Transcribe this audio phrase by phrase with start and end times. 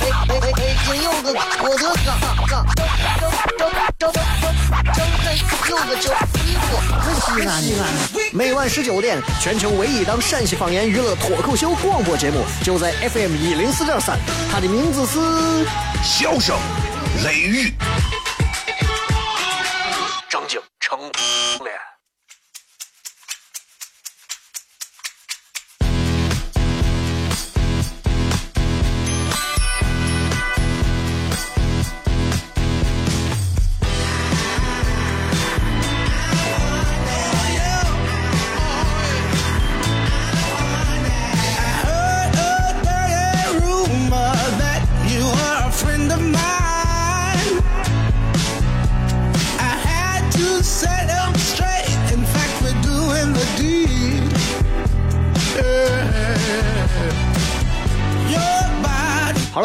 [0.00, 0.76] 哎哎哎！
[0.86, 1.28] 今有个
[1.62, 1.92] 我的哥哥，
[2.46, 2.58] 张
[3.18, 4.12] 张张张张
[5.68, 6.06] 有个叫
[6.40, 6.66] 衣服，
[7.00, 7.82] 可西安西安。
[8.32, 14.18] 每晚十九点，全球唯一档陕西方言娱乐脱口秀广播节目，就在 FM 一零四点三，
[14.50, 15.18] 它的名字是
[16.02, 16.56] 《笑声
[17.24, 17.72] 雷雨》。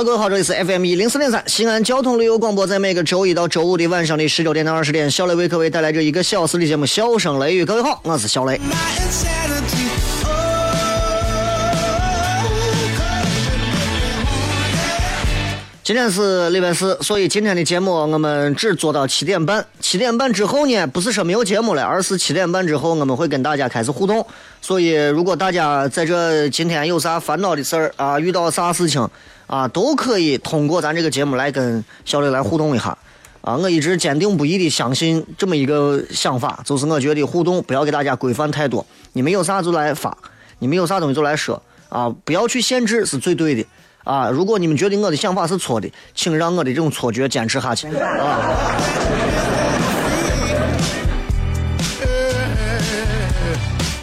[0.06, 7.64] 各位好，这里是 FM 一零四点三西安交通旅游广播，在每个周一到周五的晚上的十九点到二十点，小雷为各位带来这一个小时的节目《笑声雷雨》。
[7.66, 8.62] 各位好，我是小雷。
[15.84, 19.66] 今天是礼拜四，所以今天的节目我们只做到七点半。
[19.80, 24.23] 七点半之后呢，不是说没有节目了，而是七点半之后我们会跟大家开始互动。
[24.62, 29.08] 所以，如果大家在这今天有啥烦恼的事儿啊，遇到啥事情
[29.48, 32.98] 啊，都可以通过咱这个节目来跟小刘来互动一下。
[33.42, 40.18] 啊，我一直坚定不移的相信这么一个想法，就是我觉得互动不要给大家规范太多，你们有啥就来发，
[40.60, 43.66] 你们有啥东西就来说啊，不要去限制是最对的。
[44.04, 44.30] 啊！
[44.30, 48.78] 如果你们觉得我的想法是错的，请让我的这种错觉坚持下去啊！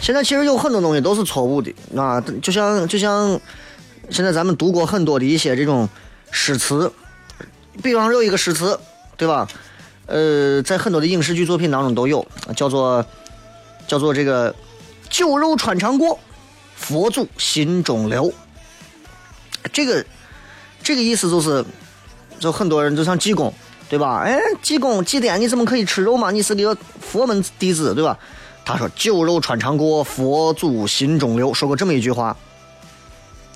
[0.01, 3.39] 现在其实有很多东西都是错误的啊，就像就像
[4.13, 5.89] 现在咱们读过很多的一些这种
[6.29, 6.93] 诗词，
[7.81, 8.79] 比方有一个诗词，
[9.17, 9.47] 对吧？
[10.05, 12.23] 呃，在很多的影视剧作品当中都有，
[12.55, 13.03] 叫做
[13.87, 14.53] 叫做这个
[15.09, 16.19] “酒肉穿肠过，
[16.75, 18.31] 佛祖心中留”。
[19.73, 20.05] 这个，
[20.83, 21.65] 这个意思就是，
[22.39, 23.51] 就很多人就像济公，
[23.89, 24.21] 对吧？
[24.23, 26.29] 哎，济公祭奠你怎么可以吃肉嘛？
[26.29, 28.15] 你是个佛门弟子，对吧？
[28.63, 32.37] 他说：“酒肉穿肠过，佛祖心中留。”说过这么一句话。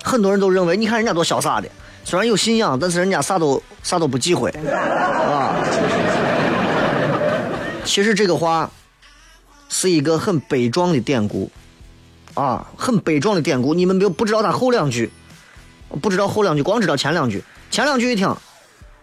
[0.08, 1.68] 很多人都认为，你看人家多潇洒的，
[2.02, 5.54] 虽然有信仰，但是人家啥都啥都不忌讳，啊。
[7.84, 8.70] 其实这个话
[9.68, 11.50] 是一个很悲壮的典故，
[12.34, 13.74] 啊，很悲壮的典故。
[13.74, 15.10] 你们不不知道他后两句。
[16.02, 17.42] 不知道后两句，光知道前两句。
[17.70, 18.36] 前两句一听，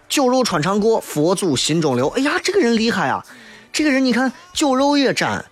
[0.08, 2.08] 酒肉穿肠过，佛祖心中留。
[2.10, 3.26] 哎呀，这个人厉害啊！
[3.74, 5.44] 这个人你看，酒肉也沾，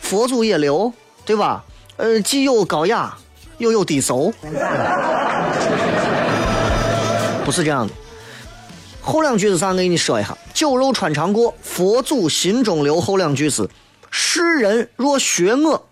[0.00, 0.92] 佛祖也留，
[1.24, 1.64] 对吧？
[1.96, 3.16] 呃，既有高雅，
[3.58, 4.32] 又有低俗。
[7.44, 7.92] 不是这样的。
[9.02, 9.68] 后两句是啥？
[9.68, 13.00] 我给你说一下：酒肉穿肠过，佛祖心中留。
[13.00, 13.68] 后两句是：
[14.10, 15.86] 世人若学我，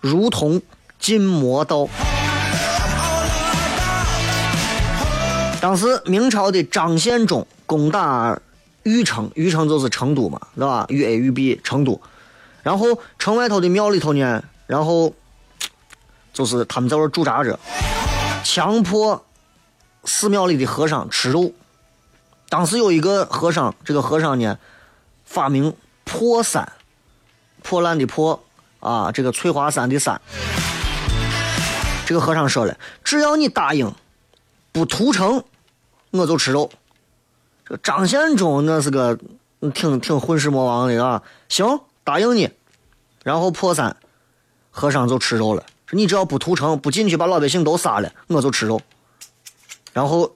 [0.00, 0.60] 如同
[0.98, 1.88] 进魔道。
[5.62, 8.38] 当时明朝的张献忠攻打
[8.82, 10.84] 禹城，禹城就是成都嘛，对吧？
[10.90, 11.98] 禹 A 禹 B 成都，
[12.62, 12.86] 然后
[13.18, 15.12] 城外头的庙里头呢，然后
[16.36, 17.58] 就是他们在这驻扎着，
[18.44, 19.24] 强迫
[20.04, 21.50] 寺庙里的和尚吃肉。
[22.50, 24.58] 当时有一个和尚，这个和尚呢，
[25.24, 25.74] 发明
[26.04, 26.70] 破伞，
[27.62, 28.44] 破烂的破
[28.80, 30.20] 啊，这个翠华山的山。
[32.04, 33.90] 这个和尚说了，只要你答应
[34.72, 35.42] 不屠城。
[36.10, 36.70] 我就吃肉。
[37.64, 39.18] 这个张献忠那是个
[39.72, 41.22] 挺挺混世魔王的啊。
[41.48, 42.50] 行，答应你。
[43.24, 43.96] 然后破伞
[44.70, 45.64] 和尚就吃肉了。
[45.86, 48.80] 说你只要不屠城，不进去把老百姓都杀了，我就吃肉。
[49.92, 50.32] 然后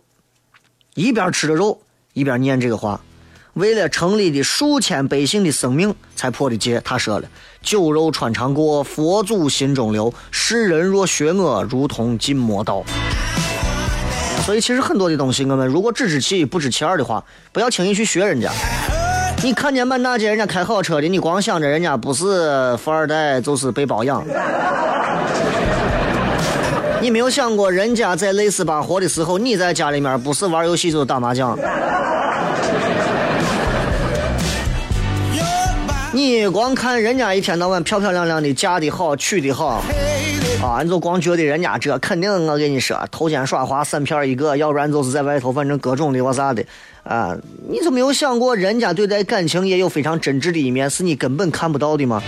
[0.95, 1.81] 一边吃着肉，
[2.13, 3.01] 一边念这个话。
[3.55, 6.81] 为了城里的数千百姓的生命才破的戒。
[6.85, 7.29] 他说了
[7.61, 10.15] ：“酒肉穿肠过，佛祖心中留。
[10.31, 12.85] 世人若学我，如同进魔道。”
[14.47, 18.53] 所以，其实很多的东西，我们如果只知其一不知其二的话，不要轻易去学人家。
[19.43, 24.25] 你看见满大街人家开好车的，你光想着人家不是富二代就是被包养。
[27.03, 31.59] 你没有想过，人家在累死巴活的时候，你在家里面不是玩游戏就是打麻将。
[36.13, 39.83] 你光看人家一天到晚漂漂亮亮的，嫁的好，娶的好，
[40.63, 46.63] 啊，你就光觉得人家这肯定，我跟你说，偷奸耍滑，三片一个，要不然就是在外头，反正各种的我啥的，
[47.03, 47.35] 啊，
[47.69, 52.23] 你就没有想过，人家对待感情也有非常真挚的一面，是你根本看不到的吗？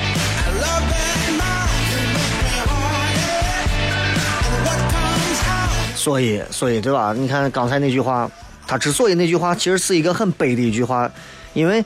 [6.03, 7.15] 所以，所以，对吧？
[7.17, 8.29] 你看刚才那句话，
[8.67, 11.09] 他之所以那句话其实是一个很悲的一句话，
[11.55, 11.85] 因为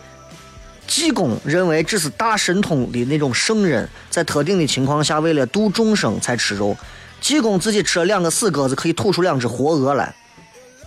[0.87, 6.75] 济公认为这是大神通的那种圣人，在特定的情况下，为了度众生才吃肉。
[7.21, 10.15] 济公自己吃了两个死鸽子，可以吐出两只活鹅来，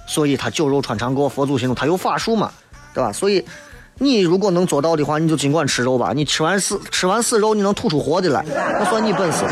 [0.08, 2.52] 所以他酒肉穿肠过，佛祖心中他有法术嘛，
[2.96, 3.12] 对吧？
[3.14, 3.46] 所以
[4.00, 6.14] 你如果能做到的话，你就尽管吃肉吧。
[6.16, 9.46] 你吃完死吃完死肉，你能吐出活的来，那算你本事。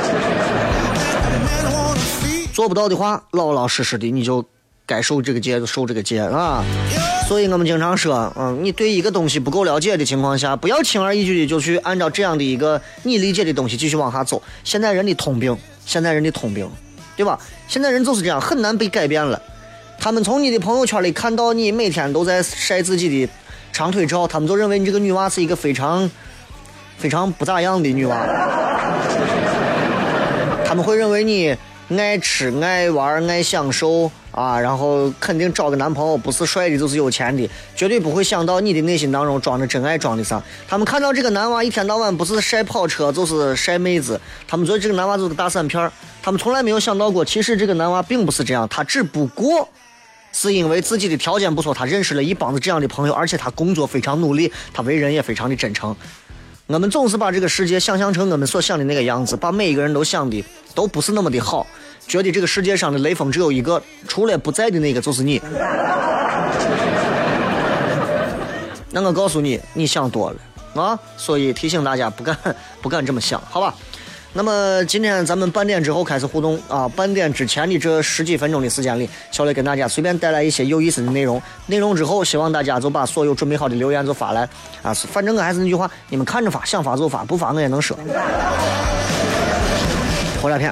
[2.57, 4.43] 做不到的话，老老实实的你就
[4.83, 6.65] 该受这个戒就受这个戒啊。
[7.27, 14.41] 所以我们经常说，嗯，你对一个东西不够了解的情况下，不要轻而易举的就去按照这样的一个你理解的东西继续往下走。
[14.63, 15.55] 现在人的通病，
[15.85, 16.67] 现在人的通病，
[17.15, 17.39] 对吧？
[17.67, 19.39] 现在人就是这样，很难被改变了。
[19.99, 23.31] 他们从你的朋友圈里看到你每天都在晒自己的
[23.71, 26.09] 长腿照，他们就认为你这个女娃是一个非常
[26.97, 28.17] 非常不咋样的女娃。
[30.65, 31.55] 他们会认为你。
[31.89, 40.41] 爱吃爱玩爱享受啊，然后肯定找个男朋友不是帅的，就是有钱的，绝对不会想到你的内心当中装着真爱装的啥。
[40.67, 45.89] 他们看到这个男娃一天到晚不是晒跑车就是晒妹子，他们觉得这个男娃就是个大散片
[46.21, 49.67] 他们从来没有想到过，其实这个男娃并不是这样，他只不过
[50.33, 55.95] 是因为自己的条件不错，他认识了一帮子这样的朋友，而且他工作非常努力，他为人也非常的真诚。
[56.67, 60.43] 我们总是把这个世界想象成我们所想的那个样子，把每一个人都想的
[60.75, 61.65] 都不是那么的好，
[62.07, 65.41] 觉得这个世界上的雷锋只有一个，除了不在的那个就是你。
[68.91, 70.99] 那我告诉你，你想多了啊！
[71.15, 72.37] 所以提醒大家，不敢
[72.81, 73.73] 不敢这么想，好吧？
[74.37, 81.41] 那么今天咱们半点之后开始互动啊，半点之前的这十几分钟的时间里，小雷跟大家随便带来一些有意思的内容。
[81.65, 84.47] 内容之后，希望大家就把所有准备好的留言就发来
[84.83, 84.93] 啊。
[84.93, 87.97] 反正我还是那句话，你们看着发，想发就发，不发我也能说。
[90.39, 90.71] 火鸦片。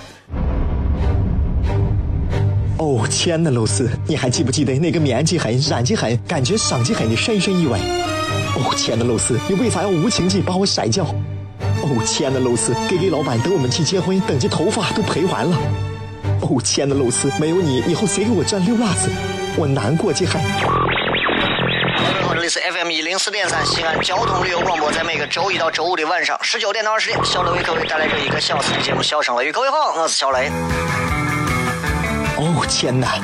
[2.78, 7.80] 哦，亲爱的露丝，你还记不记得那个面积狠、染技狠、感觉伤及狠的深深意外？
[8.58, 11.04] 哦，亲爱的露丝，你为啥要无情地把我甩掉？
[11.86, 15.56] 哦，亲爱的露丝给给老板等我们去结婚，等这头发都赔完了。
[16.42, 19.08] 哦，亲爱的露丝，没有你，以后谁给我赚溜辣子？
[19.56, 20.32] 我难过极了。
[20.34, 29.50] 各位好，这里是 FM 一零四点三西安交通旅游广播，在每个周一到周五的晚上十九点到二十点，小雷为各位带来这一个小时的节目《笑声雷雨》。
[29.54, 30.50] 各位好，我是小雷。
[32.38, 33.20] 哦天哪，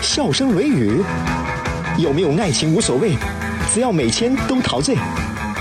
[0.00, 1.04] 笑声雷雨，
[1.98, 3.18] 有没有爱情无所谓，
[3.70, 4.96] 只要每天都陶醉。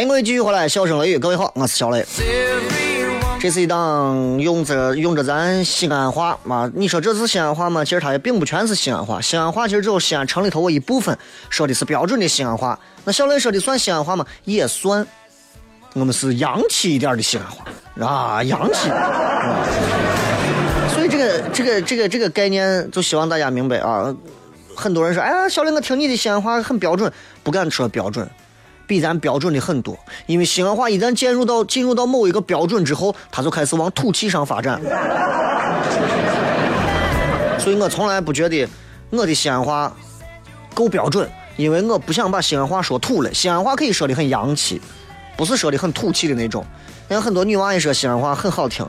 [0.00, 2.02] 欢迎各位继续回来，笑声雷雨，各位好，我是小雷。
[3.38, 6.72] 这是一档用着用着咱西安话嘛？
[6.74, 7.84] 你说这是西安话吗？
[7.84, 9.20] 其实它也并不全是西安话。
[9.20, 11.14] 西安话其实只有西安城里头我一部分
[11.50, 12.80] 说的是标准的西安话。
[13.04, 14.24] 那小雷说的算西安话吗？
[14.44, 15.06] 也算。
[15.92, 17.62] 我们是洋气一点的西安话
[18.06, 18.88] 啊，洋气。
[20.94, 24.16] 所以这个这个这个这个概念，就希望大家明白啊。
[24.74, 28.26] 很多人说，哎呀，小雷，我听你的西安话很标准，不敢说标准。
[28.90, 34.80] 比咱标准的很多，因为西安话一旦进入到进入到某一个标准之后，它就开始往土气上发展。
[37.56, 38.66] 所以我从来不觉得
[39.10, 39.94] 我的西安话
[40.74, 43.32] 够标准，因为我不想把西安话说土了。
[43.32, 44.82] 西安话可以说的很洋气，
[45.36, 46.66] 不是说的很土气的那种。
[47.08, 48.84] 像很多女娃也说西安话很好听，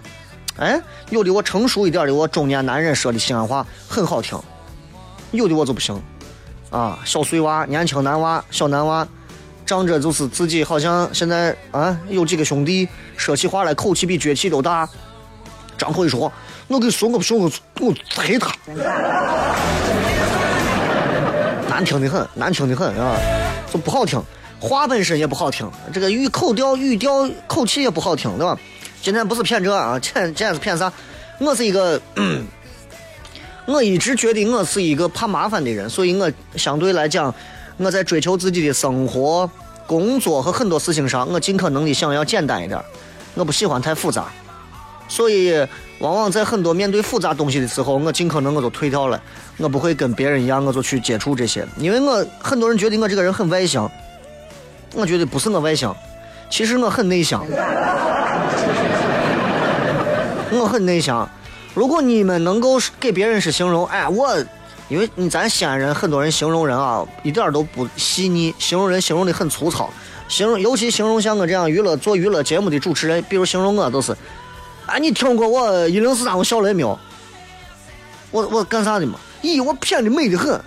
[0.57, 0.81] 哎，
[1.11, 4.35] 有的我成熟一点的我中年男人说的西安话很好听，
[5.29, 6.01] 有的我就不行。
[6.71, 9.07] 啊，小碎娃、年轻男娃、小男娃。
[9.65, 14.87] 仗着就是自己好像现在啊有几个兄弟，说起话来口气比脚气都大。
[15.77, 16.31] 张口一说，
[16.67, 18.53] 我给你说，我不行，我我捶他，
[21.67, 23.17] 难听的很，难听的很啊，
[23.73, 24.21] 就不好听。
[24.59, 28.55] 话本身也不好听，这个语口调、语调、口气也不好听，对吧？
[29.01, 30.93] 今天不是骗这啊，今天今天是骗啥？
[31.39, 31.99] 我是一个，
[33.65, 37.33] 我一直觉得我是一个怕麻烦的人，所以我相对来讲，
[37.81, 39.49] 我在追求自己的生活、
[39.87, 42.79] 工作和很多事情上，我尽可能的想要简单一点，
[43.33, 44.25] 我不喜欢太复杂，
[45.07, 45.51] 所以
[45.99, 49.19] 往往在很多面对复杂东西的时候，我尽可能我都退掉了，
[49.57, 53.91] 我不会跟别人一样，我就去接触这些，因为我很多人觉得我这个人很外向。
[54.93, 55.95] 我觉得不是我外向，
[56.49, 57.45] 其实我很内向。
[60.51, 61.27] 我很内向。
[61.73, 64.35] 如果你们能够给别人是形容，哎，我，
[64.91, 69.89] 因为你咱西安人，很多人形容人啊，一点都不细腻，形容人形容的很粗糙。
[70.27, 74.13] 形容，尤其形容像我这样娱乐做娱乐节目的主持人，比如形容我都是，
[74.87, 76.99] 哎，你听过我一零四三我小雷没有？
[78.31, 79.17] 我我干啥的嘛？
[79.41, 80.61] 咦，我骗的美的很，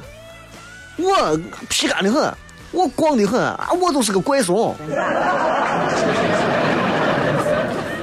[0.96, 1.38] 我
[1.68, 2.34] 皮干的很。
[2.72, 3.70] 我光的很啊！
[3.80, 4.74] 我就是个怪怂。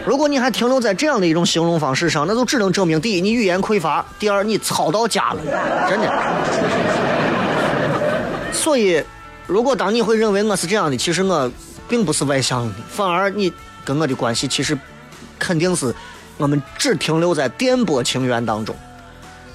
[0.05, 5.41] 如果你还停留在这样的一种形容方式上，那就只能证明：第一，你语言匮乏；第二，你糙到家了，
[5.87, 6.11] 真的。
[8.51, 9.03] 所以，
[9.47, 11.51] 如果当你会认为我是这样的，其实我
[11.87, 13.53] 并不是外向的，反而你
[13.85, 14.77] 跟我的关系其实
[15.37, 15.93] 肯定是
[16.37, 18.75] 我们只停留在电波情缘当中。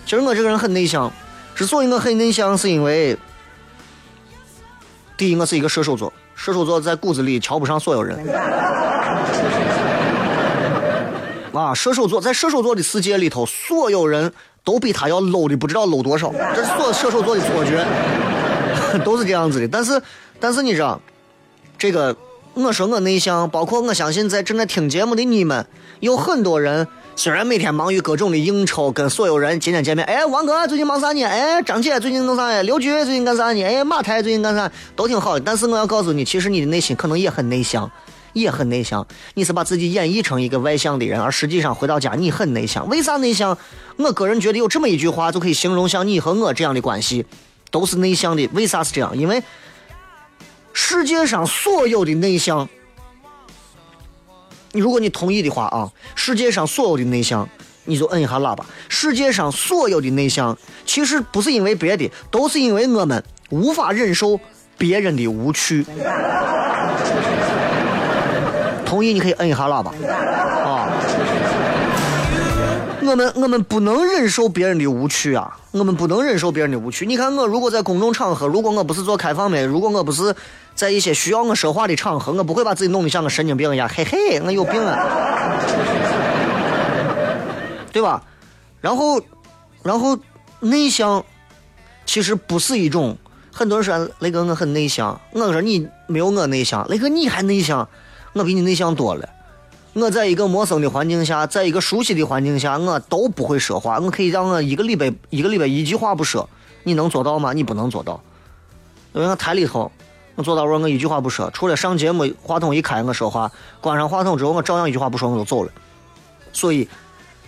[0.04, 1.12] 其实我这个人很内向，
[1.54, 3.16] 之所以我很内向，是因为。
[5.16, 8.18] 第一，我是一个射手座，射手座在骨子里瞧不上所有人。
[11.56, 14.32] 啊，射手座在射手座的世界里头，所有人
[14.62, 17.84] 都比他要 low 的不知道 low 多少，这是所射手座的错觉，
[19.04, 19.68] 都是这样子的。
[19.68, 20.00] 但是，
[20.38, 21.00] 但是你知道，
[21.78, 22.16] 这个
[22.54, 25.66] 我说我内向，包括我相信在正在听节目的你们，
[26.00, 26.86] 有很多人。
[27.18, 31.24] 虽然每天忙于各种的应酬，跟所有人今天见面，哎，王哥最近忙啥呢？
[31.24, 32.60] 哎，张姐最近弄啥呀？
[32.60, 33.64] 刘局最近干啥呢？
[33.64, 34.70] 哎，马太最近干啥？
[34.94, 35.40] 都挺好的。
[35.40, 37.90] 但是我要告诉你，其实你的内心可能也很内向，
[38.36, 39.06] 也很内向。
[39.34, 42.88] 你是把自己演绎成一个外向的人，而实际上回到家你很内向。
[42.88, 43.56] 为啥内向？
[43.96, 47.24] 我个人觉得有这么一句话就可以形容像你和我这样的关系，
[47.70, 48.46] 都是内向的。
[48.52, 49.16] 为啥是这样？
[49.16, 49.42] 因为
[50.74, 52.68] 世界上所有的内向。
[54.72, 57.48] 你如果你同意的话啊，世界上所有的内向，
[57.86, 58.66] 你就摁一下喇叭。
[58.90, 64.38] 世界上所有的内向，其实不是因为别的，都是因为我们无法忍受
[64.76, 65.86] 别人的无趣。
[68.96, 69.92] 同意，你可以摁一下喇叭
[70.64, 70.88] 啊。
[73.02, 77.06] 我们我们不能忍受别人的无趣啊，我们不能忍受别人的无趣。
[77.06, 80.34] 你看我如果在公众场合，如果我不是做开放麦，如果我不是。
[80.74, 83.88] 在一些需要我说话的场合，我不会把自己弄得像个神经病一样。
[83.88, 85.06] 嘿嘿，我有病啊，
[87.90, 88.22] 对吧？
[88.82, 89.18] 然后，
[89.82, 90.18] 然后
[90.60, 91.24] 内向
[92.04, 93.16] 其实不是一种。
[93.50, 96.86] 很多人说雷哥我很内向，我说你没有我内向。
[96.90, 97.88] 雷哥你还内向，
[98.36, 99.28] 我比你内向多了。
[99.94, 103.98] 我在一个陌生的环境下，在一个熟悉的环境下，我都不会说话。
[103.98, 106.48] 我可以让我一个礼拜一个礼拜一句话不说，
[106.84, 107.52] 你能做到吗？
[107.52, 108.20] 你不能做到。
[109.14, 109.90] 因为我台里头。
[110.34, 113.50] 我坐到位，我一句话不说，除了上节目，话筒一开我说话，
[113.80, 115.72] 关上话筒之后，我照样一句话不说，我就走了。
[116.52, 116.86] 所以，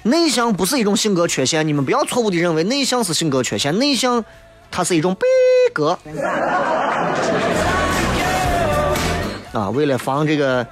[0.04, 4.25] 内向不是一种性格缺陷，你们不要错误的认为内向是性格缺陷，内向
[4.71, 5.21] 它是一种逼
[5.75, 5.99] 格。
[9.52, 10.66] 啊，为了防这个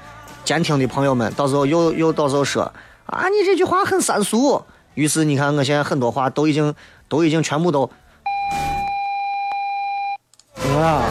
[0.45, 2.63] 监听的朋友们，到时候又又到时候说
[3.07, 4.63] 啊，你这句话很三俗。
[4.95, 6.75] 于是你看，我现在很多话都已经
[7.09, 7.91] 都已经全部都
[10.57, 11.03] 啊。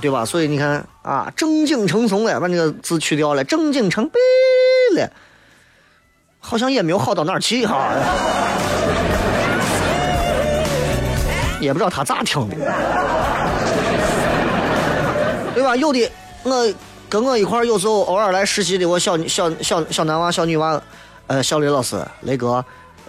[0.00, 0.24] 对吧？
[0.24, 4.20] 所以你看啊，正经成怂了，把那个字去掉了，正经成悲
[4.94, 5.10] 了，
[6.38, 7.88] 好像也没有好到哪儿去哈。
[11.60, 12.56] 也不知道他咋听的，
[15.66, 15.76] 吧？
[15.76, 16.10] 有的
[16.44, 16.74] 我
[17.08, 20.80] 跟我一块儿，有时候偶尔来实习的，我小小小小男娃、小女娃，
[21.26, 22.64] 呃，小雷老师，雷哥，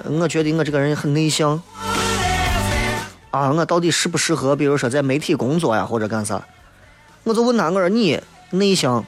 [0.06, 1.62] 我觉得我这个人很内向
[3.32, 6.42] 啊，我到底适不适合，比如说在媒体工作呀，或者干啥？
[7.24, 8.20] 我就问他，我说你
[8.52, 9.04] 内向，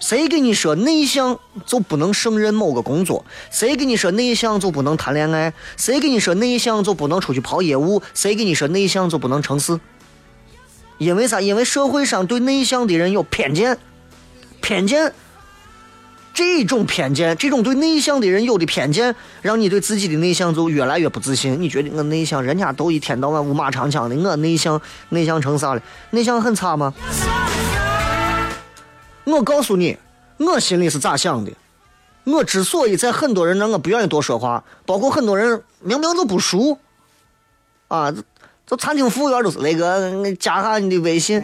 [0.00, 3.24] 谁给你说内向就不能胜任某个工作？
[3.50, 5.52] 谁给你说内向就不能谈恋爱？
[5.76, 8.02] 谁给你说内向就不能出去跑业务？
[8.12, 9.80] 谁给你说内向就不能成事？
[10.98, 11.40] 因为啥？
[11.40, 13.78] 因为社会上对内向的人有偏见，
[14.60, 15.12] 偏见。
[16.32, 21.60] 这种偏见，这种对内向的人有的偏见，让你对自己的内向就越来越不自信。
[21.60, 25.82] 你觉得我内向，人家都一天到晚五马长枪的，我内向，内向成啥了？
[26.10, 26.92] 内向很差吗？
[29.24, 29.96] 我告诉你，
[30.38, 31.52] 我心里是咋想的。
[32.24, 36.78] 我之所以在很多人那我不愿意多说话，包括很多人明明就不熟，
[37.86, 38.12] 啊，
[38.66, 41.42] 就餐厅服务员都是那个加下你的微信。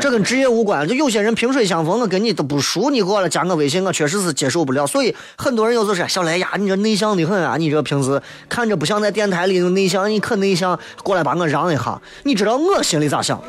[0.00, 4.84] 这跟职业无关，就有些人萍水相逢，我跟你都不熟，你过来加个微信，我确实是接受不了。
[4.84, 13.40] 所以很多人有时候说：“小雷呀，你这内向的很啊，你这平时看着不像在电台里内向，你可内向，过来把我让一下。”你知道我心里咋想？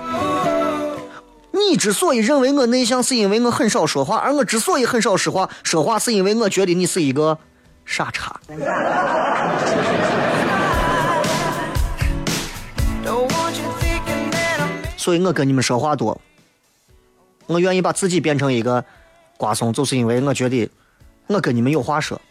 [1.51, 7.35] 你之所以认为我内向，是因为我很少说话；而我之所以很少说话，说话是因为我觉得你是一个
[7.83, 8.39] 傻叉。
[15.03, 16.17] 所以我跟你们说话多。
[17.45, 18.81] 我愿意把自己变成一个
[19.36, 20.69] 瓜怂，就是因为我觉得
[21.27, 22.22] 我跟你们有话说。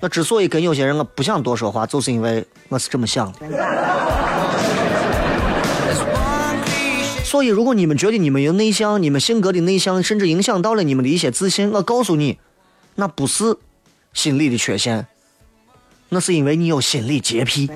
[0.00, 3.38] 我之所以跟有些人我不想多说话，就是因为我是这么想的。
[7.24, 12.38] 所以，如果你们觉得你们有内向，你们性格的内向，甚至影响到了你们的一些自信，我告诉你，
[12.96, 13.56] 那不是
[14.12, 15.06] 心理的缺陷，
[16.10, 17.70] 那是因为你有心理洁癖。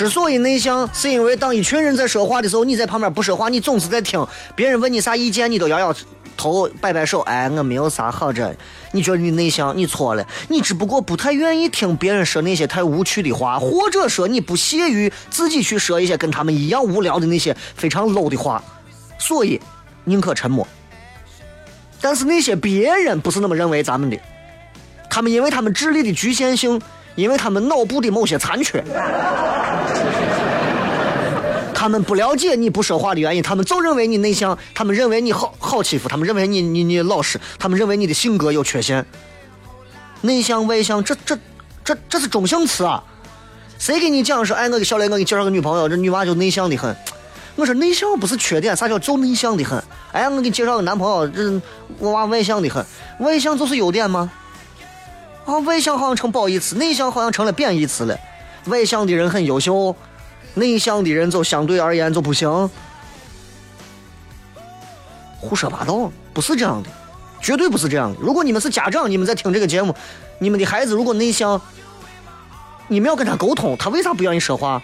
[0.00, 4.26] 之所以内向，是因为当一群人在说话的时候，你在旁边不说话，你总是在听
[4.56, 5.94] 别人问你啥意见，你都摇摇
[6.38, 7.20] 头、摆摆手。
[7.20, 8.56] 哎，我没有啥好这。
[8.92, 10.26] 你觉得你内向，你错了。
[10.48, 18.64] 你只不过不太愿意听别人说那些太无趣的话，或者说你不屑于自己去说一些跟他们一样无聊的那些非常 low 的话，
[19.18, 19.60] 所以
[20.04, 20.66] 宁可沉默。
[22.00, 24.16] 但是那些别人不是那么认为咱们的，
[25.10, 26.80] 他们因为他们智力的局限性。
[27.20, 28.82] 因为他们脑部的某些残缺，
[31.74, 39.04] 他们不了解你不说话的原因，他们就认为你内向，他们认为你好好欺负，他们认为你你你老实，他们认为你的性格有缺陷。
[40.22, 41.38] 内向外向，这这
[41.84, 43.02] 这这是中性词啊！
[43.78, 46.94] 谁给你讲说，哎，我给小雷，我给你介绍个女朋友，这女娃就内向的很。
[47.56, 49.82] 我说内向不是缺点，啥叫就内向的很？
[50.12, 51.60] 哎，我给你介绍个男朋友，这
[51.98, 52.84] 我娃外向的很，
[53.20, 54.30] 外向就是优点吗？
[55.44, 58.18] 啊，外向好像成褒义词，内向好像成了贬义词了。
[58.66, 59.94] 外向的人很优秀，
[60.54, 62.70] 内向的人就相对而言就不行。
[65.38, 66.90] 胡说八道，不是这样的，
[67.40, 68.18] 绝对不是这样的。
[68.20, 69.94] 如果你们是家长，你们在听这个节目，
[70.38, 71.60] 你们的孩子如果内向，
[72.88, 74.82] 你们要跟他沟通，他为啥不愿意说话？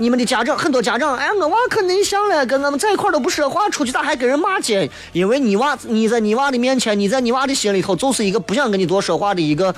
[0.00, 4.88] 你们的家长很多家长，哎，我娃可内向了，跟我们在一块都不说话，出去咋还跟人骂街？
[5.12, 9.74] 因为你娃，你在你娃的面前，你在你娃的心里头，就是一个不想跟你多说话的一个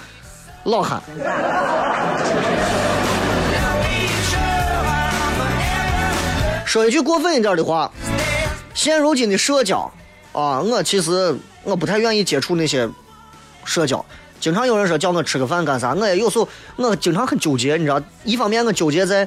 [0.65, 1.03] 老汉。
[6.67, 7.91] 说一句过分一点的话，
[8.75, 9.91] 现如今的社交
[10.33, 12.87] 啊，我其实我不太愿意接触那些
[13.65, 14.05] 社交。
[14.39, 19.27] 经常有人说叫我吃个饭干啥，我也有时候我经常很纠结，你知道，一方面我纠结在。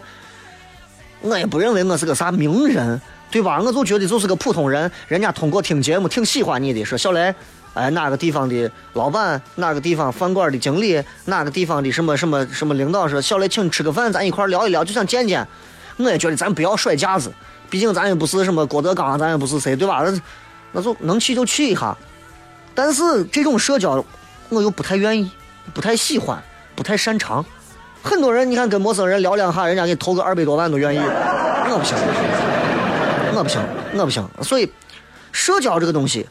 [1.23, 2.99] 我也不认为我是个啥名人，
[3.31, 3.59] 对吧？
[3.62, 7.33] 我就觉得就是个普通人，人家通过听节目挺喜欢你的，说小雷，
[7.73, 15.47] 哎，哪个地方的老板，哪个地方饭馆的经理，哪个地方的什么什么什么领导说小雷，请你吃个饭，咱一块聊一聊，就想见见。
[15.95, 17.31] 我也觉得咱不要甩架子，
[17.69, 20.03] 毕竟咱也不是什么郭德纲，咱也不是谁，对吧？
[20.03, 20.21] 那
[20.73, 21.95] 那就能去就去一下。
[22.75, 24.03] 但是这种社交，
[24.49, 25.31] 我又不太愿意，
[25.73, 26.43] 不太喜欢，
[26.75, 27.45] 不太擅长。
[28.03, 30.99] 很多人，你看跟陌生人聊两下，人家给你投个二百多万都愿意，
[31.71, 31.97] 我不行，
[33.33, 33.61] 我不行，
[33.97, 34.29] 我不行。
[34.41, 34.69] 所以，
[35.31, 36.27] 社交这个东西，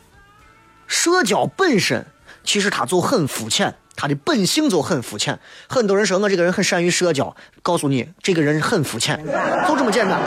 [0.86, 2.04] 社交本身
[2.44, 5.40] 其实它就很肤浅，它的本性就很肤浅。
[5.66, 9.18] 很多人说我这个人很善于社交，告诉你，这个人很肤浅，
[9.66, 10.20] 就这么简单，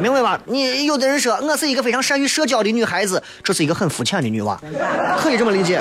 [0.00, 0.40] 明白吧？
[0.46, 4.58] 你有的人说我是一个非常善于社交的女孩子，这是一个很肤浅的女娃，
[5.18, 5.78] 可以这么理解。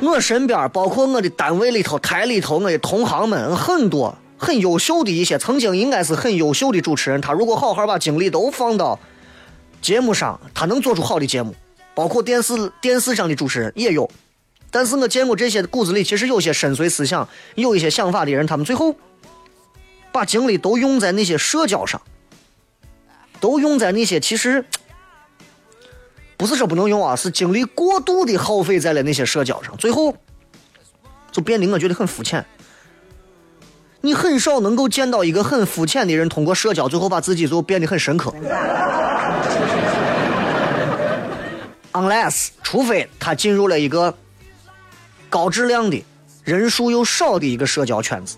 [0.00, 7.18] 我身边，包括我的单位里头、台里头，我的同行们很多很优秀的一些，曾经应该是很优秀的主持人。
[7.20, 8.98] 他如果好好把精力都放到
[9.80, 11.54] 节目上，他能做出好的节目。
[11.94, 14.08] 包括电视电视上的主持人也有。
[14.70, 18.94] 但是我见过这些骨子里其实有些深邃思想、有一些想法的人，他们最后
[20.12, 22.02] 把精力都用在那些社交上，
[23.40, 24.66] 都用在那些其实。
[26.36, 30.14] 不是说不能用啊，是精力过度的耗费在了那些社交上，最后
[31.32, 32.44] 就变得我觉得很肤浅。
[34.02, 38.32] 你很少能够见到一个很肤浅的人通过社交，最后把自己就变得很深刻。
[41.92, 44.14] Unless，除非他进入了一个
[45.30, 46.04] 高质量的、
[46.44, 48.36] 人数又少的一个社交圈子。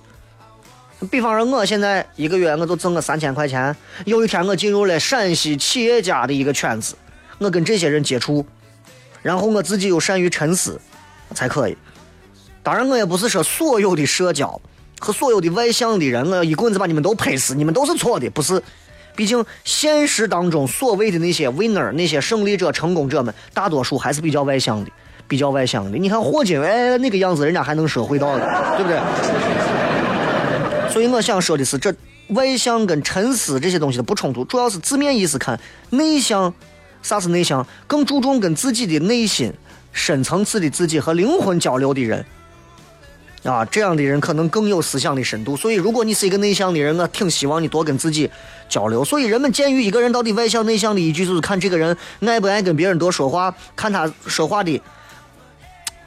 [1.11, 6.95] 比方说，我现在一个月我就挣个三千块钱，有一天我进入了陕西企业家的一个圈子。
[7.39, 8.45] 我跟这些人接触，
[9.23, 10.81] 然后我自己又善于沉思，
[11.35, 11.77] 才可以。
[12.63, 14.61] 当然，我也不是说所有的社交
[14.99, 18.63] 和所有的外向的人，我要一棍子把你们都拍死，你们都是错的，不是。
[19.17, 24.91] 毕竟现实当中所谓的那些 winner，那些胜利者、成功者们，大多数还是比较外向的，
[25.27, 25.99] 比较外向的。
[25.99, 28.45] 你看霍金，哎，那个样子，人家还能说会道的，
[28.77, 29.01] 对不对？
[30.93, 31.93] 所以我想说的是，这
[32.29, 35.59] 外向跟沉思这些东西的不冲突，主要是字面意思看，
[35.91, 36.55] 内向，
[37.09, 37.67] 啥是内向？
[37.87, 39.51] 更注重跟自己的内心、
[39.93, 42.23] 深层次的自己和灵魂交流的人。
[43.45, 45.57] 啊，这样的人可能更有思想的深度。
[45.57, 48.31] 所以，如果你是一个内向的人，我挺希望你多跟自己
[48.69, 49.03] 交流。
[49.03, 54.79] 所以，人们鉴于一个人到底外向内向的依据，就是看这个人爱不爱跟别人多说话，看他说话的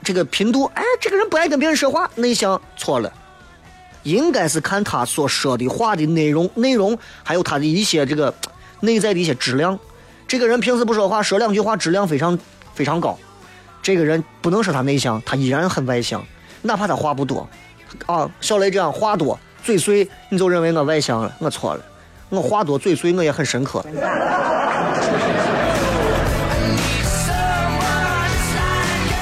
[0.04, 0.66] 这个频度。
[0.76, 3.12] 哎，这个人不爱跟别人说话，内向错了，
[4.04, 8.32] 应该是看他所说的话的内容、内容，还有他的一些这个
[8.82, 9.80] 内在的一些质量。
[10.32, 12.40] 这个人平时不说话，说两句话质量非常
[12.74, 13.20] 非常高。
[13.84, 16.26] 这个人不能说他内向，他依然很外向。
[16.62, 17.46] 哪怕他话不多，
[18.06, 21.84] 啊，小雷这样话多嘴碎，你就认为我外向了，我错了，
[22.30, 23.84] 我话多嘴碎，我也很深刻，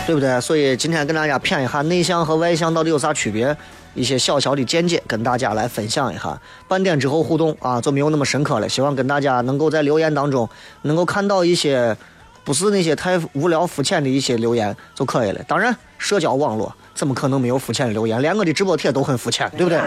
[0.05, 0.39] 对不对？
[0.39, 3.57] 所以今天跟大家谝一下内向和外向到底有啥区别，
[3.93, 6.39] 一些小小的见解跟大家来分享一下。
[6.67, 8.69] 半点之后互动啊，就没有那么深刻了。
[8.69, 10.49] 希望跟大家能够在留言当中
[10.83, 11.95] 能够看到一些
[12.43, 15.41] 不是那些太无聊肤浅的一些留言就可以了。
[15.47, 16.73] 当然，社交网络。
[16.95, 18.21] 怎么可能没有肤浅的留言？
[18.21, 19.79] 连我的直播贴都很肤浅，对不对？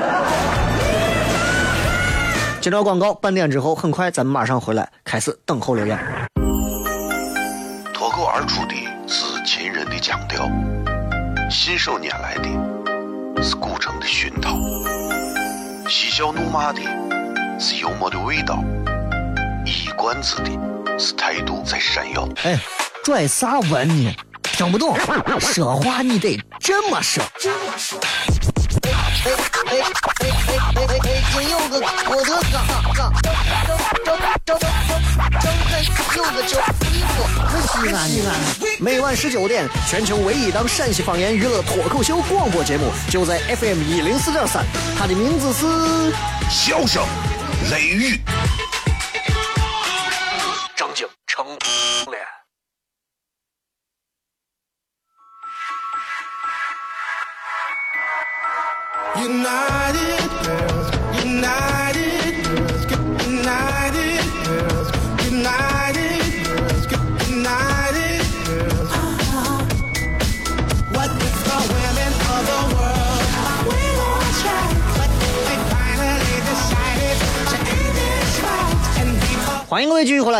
[2.59, 5.99] 接着广告，半点之后，很快咱们马上回来，开始等候留言。
[7.93, 8.75] 脱口而出的
[9.07, 10.49] 是秦人的腔调，
[11.51, 12.49] 信手拈来的
[13.42, 14.57] 是古城的熏陶，
[15.88, 16.81] 嬉笑怒骂的
[17.59, 18.62] 是幽默的味道，
[19.66, 20.50] 一冠子的
[20.96, 22.28] 是态度在闪耀。
[22.44, 22.57] 哎，
[23.02, 24.14] 拽啥文呢？
[24.42, 24.96] 听不懂，
[25.40, 27.24] 说话你得这么说。
[29.25, 29.71] 哎哎
[30.21, 30.27] 哎！
[30.75, 33.33] 北京有个郭德纲，张张
[34.05, 34.59] 张张
[35.41, 35.71] 张开
[36.17, 36.59] 有个叫
[36.91, 37.17] 李波，
[37.61, 38.29] 西安西安。
[38.81, 44.65] 每晚十九点，全球唯一档陕西方言娱乐脱口秀广播节目，就在 FM 一零四点三。
[44.99, 45.67] 它的名字是
[46.51, 47.05] 《笑声
[47.71, 48.21] 雷雨》。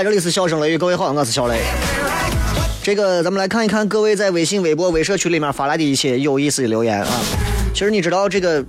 [0.02, 1.60] 这里是笑声雷雨，各位好，我是小雷。
[2.82, 7.08] 这个咱们来看一看各位在微信、微博、微社区里面发来的一些有意思的留言啊。
[7.72, 8.64] 其实你知道这个，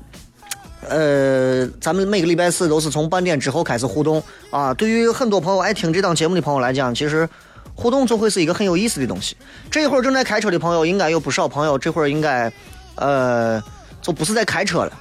[0.87, 4.71] 呃，咱们每个礼拜四都是从半点之后开始互动啊。
[4.75, 7.27] 对于很多朋友爱听这档节目的朋友来讲，其实
[7.73, 9.35] 互动就会是一个很有意思的东西。
[9.71, 12.51] 这一会儿正在开车的朋友，应该有不少朋友，这会儿应该，
[12.95, 13.59] 呃，
[14.03, 14.93] 就不是在开车了，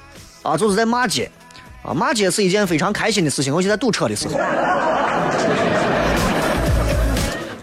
[0.42, 1.30] 啊，就是在骂街。
[1.82, 4.38] 啊，骂街是一件非常开心的事情，尤其在堵车的时候。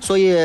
[0.10, 0.36] 所以，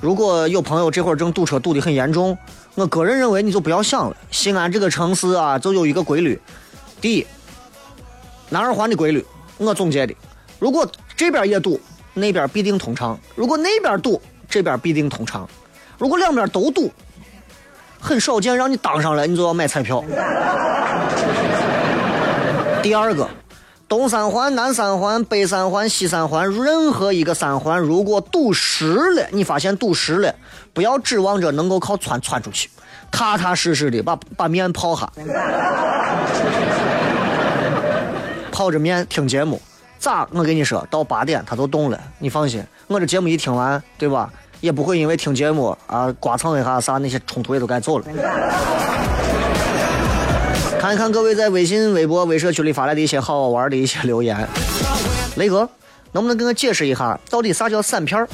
[0.00, 2.38] 如果有朋友这会儿正堵车堵得很严重，
[2.76, 4.16] 我个人认为你就不要想了。
[4.30, 6.40] 西安这个城市啊，就有一个规律：
[7.00, 7.26] 第一，
[8.48, 9.26] 南二环的规律，
[9.58, 10.14] 我总结的，
[10.60, 10.86] 如果
[11.16, 11.80] 这边也堵，
[12.14, 15.48] 那边必定通畅；如果那边堵，这边必定通畅；
[15.98, 16.88] 如果两边都堵，
[17.98, 20.04] 很少见让你当上来，你就要买彩票。
[22.80, 23.28] 第二个，
[23.92, 30.34] 东三环、南三环、北三环、西三环，任何一个三环如果堵实了，你发现堵实了，
[30.72, 32.70] 不要指望着能够靠窜窜出去，
[33.10, 35.12] 踏踏实实的把把面泡下，
[38.50, 39.60] 泡着面听节目，
[39.98, 40.26] 咋？
[40.32, 44.32] 我跟你说到八点它就动了，你放心，我这节目一听完，对吧？
[44.62, 48.06] 也不会因为听节目啊刮蹭一下啥那些冲突也都该走了。
[50.82, 54.36] 看一看各位在微信、微博、微社区里发来的一些好玩的一些留言。
[55.36, 55.60] 雷哥，
[56.10, 58.28] 能不能给我解释一下，到底啥叫散片儿？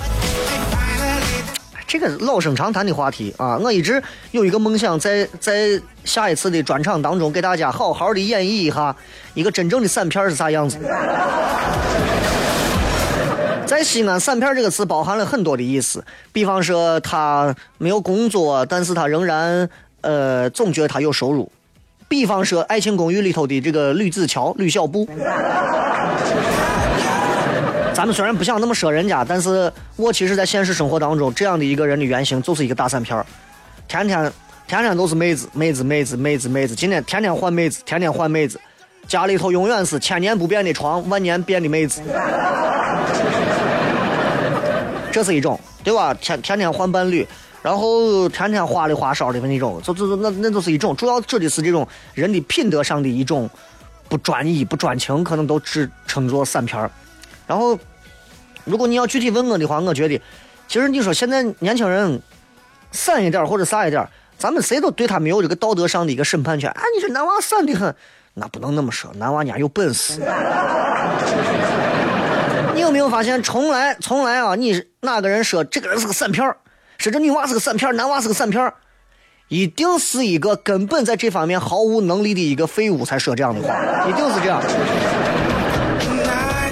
[1.86, 8.96] 这个老生常谈的话题啊，我一直有一个梦想，在在下一次的专场当中，给大家好好的演绎一下
[9.34, 10.78] 一个真正的散片是啥样子。
[13.66, 19.68] 在西安，散片这个词包含了很多的意思，比方说他没有工作，但是他仍然
[20.00, 21.52] 呃总觉得他有收入。
[22.08, 25.06] 比方说，《爱情公寓》里头的这个吕子乔、吕小布，
[27.92, 33.26] 咱们虽然不想那么说人家，但是我其实，在现实生活当中，这样的一个人的原型就是一个大散片儿，
[33.86, 34.32] 天天
[34.66, 38.58] 天天都是妹子、妹子、妹子、妹子、妹子，今天天天换妹子，天天换妹子，
[39.06, 42.00] 家里头永远是千年不变的床，万年变的妹子，
[45.12, 46.14] 这是一种，对吧？
[46.14, 47.26] 天天天换伴侣。
[47.60, 53.50] 然后天天花里花哨的那种，就就那那就是一种，主要指的是这种人的品德上的一种
[54.08, 56.90] 不专一、不专情，可能都只称作散片儿。
[57.46, 57.78] 然后，
[58.64, 60.20] 如果你要具体问我的话，我觉得，
[60.68, 62.22] 其实你说现在年轻人
[62.92, 66.70] 散一点或者啥一点，咱们谁都对他没有这个道德上的一个审判权。
[66.70, 67.94] 啊，你这男娃散的很，
[68.34, 70.20] 那不能那么说，男娃家有本事。
[72.74, 76.56] 你有没有发现，从来从来啊，你哪个人说这个人是个散片儿？
[76.98, 78.72] 说这女娃是个散片男娃是个散片
[79.46, 83.72] 一定是一个根本在这方面毫无能力的一个废物才说这样的话，
[84.08, 84.60] 一定是这样，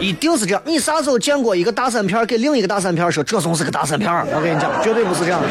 [0.01, 0.61] 一定是这样。
[0.67, 5.49] 你啥时候见过一个大散片给另一个大散片说这怂是个大散片我跟你讲，绝对不是这样的。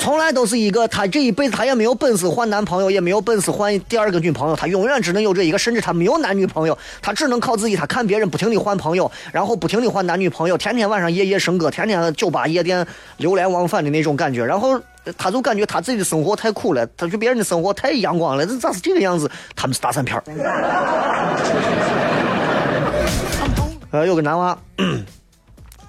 [0.00, 7.76] 从来都是一个，他这一辈子他也没有本事换男朋友，也没有本事换第二个女朋友，他永远只能有这一个，甚至他没有男女朋友，他只能靠自己。
[7.76, 12.86] 他看别人不停的换朋友，然后不停的换男女朋友，天天晚上夜夜笙歌，天天酒吧夜店
[13.18, 14.42] 流连忘返的那种感觉。
[14.42, 14.80] 然后
[15.18, 19.30] 他就感觉他自己的生活太苦了，他觉别人的生活太阳光了，这咋是这个样子？
[19.54, 20.24] 他们是大三片儿
[23.90, 24.56] 呃，有个男娃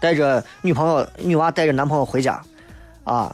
[0.01, 2.41] 带着女朋友，女娃带着男朋友回家，
[3.05, 3.33] 啊。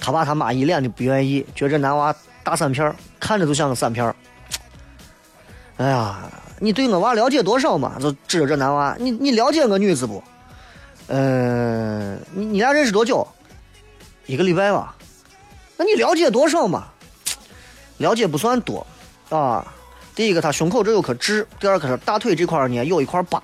[0.00, 4.14] 他爸他妈一脸的不愿意，觉着男娃大散片看着就像个散片
[5.76, 6.20] 哎呀，
[6.58, 7.96] 你对我娃了解多少嘛？
[8.00, 10.22] 就指着这男娃，你你了解我女子不？
[11.08, 13.26] 嗯，你你俩认识多久？
[14.26, 14.94] 一个礼拜吧。
[15.76, 16.84] 那你了解多少嘛？
[17.96, 18.86] 了解不算多
[19.30, 19.66] 啊。
[20.14, 23.42] 第一个，他胸口这有颗痣；第二个是大腿这块呢有一块疤。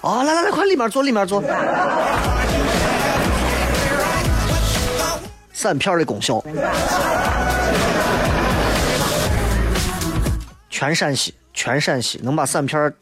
[0.00, 1.42] 啊，来来来，快里面坐，里面坐。
[5.62, 6.42] 散片的功效，
[10.68, 12.92] 全陕西，全陕西能把散片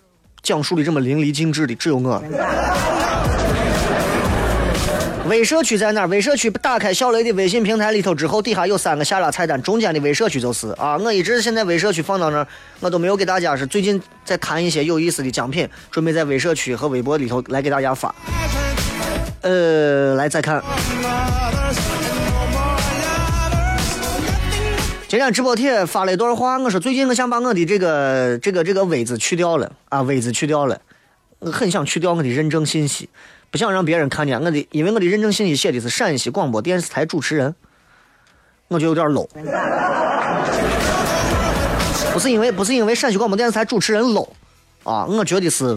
[0.43, 2.23] 讲述的这么淋漓尽致的，只有我。
[5.27, 6.07] 微社区在哪儿？
[6.09, 10.99] 微社区打开小雷的微信平台里头之后，底下有三个下拉菜单，中间的微社区就是啊。
[10.99, 12.47] 我一直现在微社区放到那儿，
[12.81, 18.15] 我都没有给大家是最近在谈一些有意思的奖品，准备在微社区和微博里头来给大家发。
[19.41, 20.63] 呃，来再看。
[25.11, 30.81] 今天直播帖发了一段话，我说最近我想把我的这个这个这个“微”字去掉了啊，“微”字去掉了，
[31.41, 33.09] 我很想去掉我的认证信息，
[33.51, 37.53] 不想让别人看见我的，因为我的认证信息写的是陕西广播电视台主持人，
[38.69, 39.27] 我觉得有点 low。
[42.13, 44.29] 不是因为不是因为陕西广播电视台主持人 low
[44.85, 45.77] 啊，我觉得是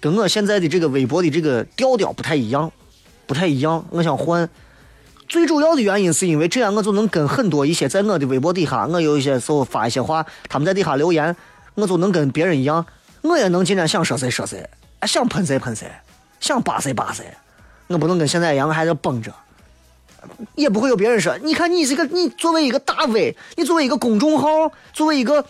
[0.00, 2.72] 跟我现在的这个微博的这个调调不太一样，
[3.28, 4.50] 不太一样，我想换。
[5.28, 11.34] 最主要的原因是因为这样，我就能跟很多一些在我的微博底下，我有一些时候发一些话，他们在底下留言，
[11.74, 12.84] 我就能跟别人一样，
[13.22, 14.68] 我也能今天想说谁说谁，
[15.06, 15.90] 想喷谁喷谁，
[16.40, 17.24] 想扒谁扒谁，
[17.88, 19.32] 我不能跟现在一样，我还得绷着，
[20.54, 24.48] 也不会有别人说，你看你这个，你作为一个大 V，你作为一个公众号，
[24.92, 25.44] 作为一个。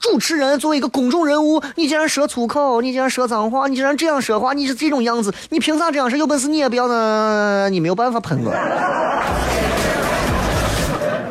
[0.00, 6.18] 主持人作为一个公众人物，你竟然说粗口，你竟然说脏话，你竟然这样说话，你是这种样子，你凭啥这样说？
[6.18, 8.50] 有本事你也不要呢，你没有办法喷我，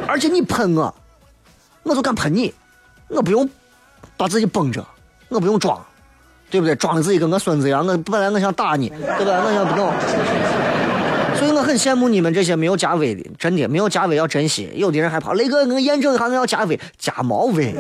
[0.08, 0.94] 而且你喷我，
[1.82, 2.54] 我就敢喷你，
[3.08, 3.50] 我不用
[4.16, 4.86] 把自己绷着，
[5.30, 5.84] 我不用装，
[6.52, 6.76] 对不对？
[6.76, 9.42] 装的自己跟个孙子一样，我本来我想打你，对吧？
[9.44, 9.92] 我想不懂。
[11.40, 14.70] 所以我很羡慕你们这些没有加微的，真的没有加微要珍惜。
[14.76, 17.74] 有的人还怕雷哥，我验证一下，我要加微，加毛微。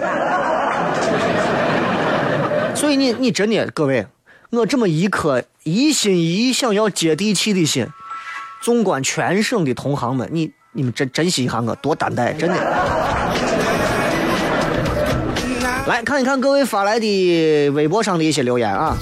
[2.73, 4.07] 所以你你真的各位，
[4.51, 7.85] 我这么一颗一心一意想要接地气的心，
[8.61, 12.55] 纵观全省的同行们，你你们珍珍惜一下我，多担待，真的。
[15.87, 18.95] 来看一看各位发来的微博上的一些留言啊。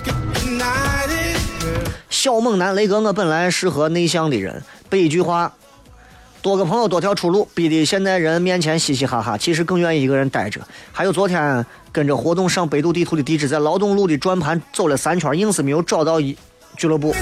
[2.18, 5.54] 小猛男雷哥，我本来是和内向的人，被一句话
[6.42, 10.60] “多个朋友多条出路”逼得现在人面前嘻嘻哈哈，其实更愿意一个人待着。
[10.92, 16.36] 还有昨天跟着活动上百度地图的地址，在劳动路的转盘走了三圈，硬是没有找到一
[16.76, 17.14] 俱乐部。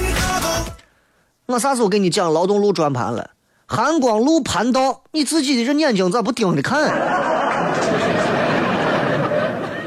[1.44, 3.32] 我啥时候跟你讲劳动路转盘了？
[3.66, 6.90] 韩光路盘道，你自己的这眼睛咋不盯着看？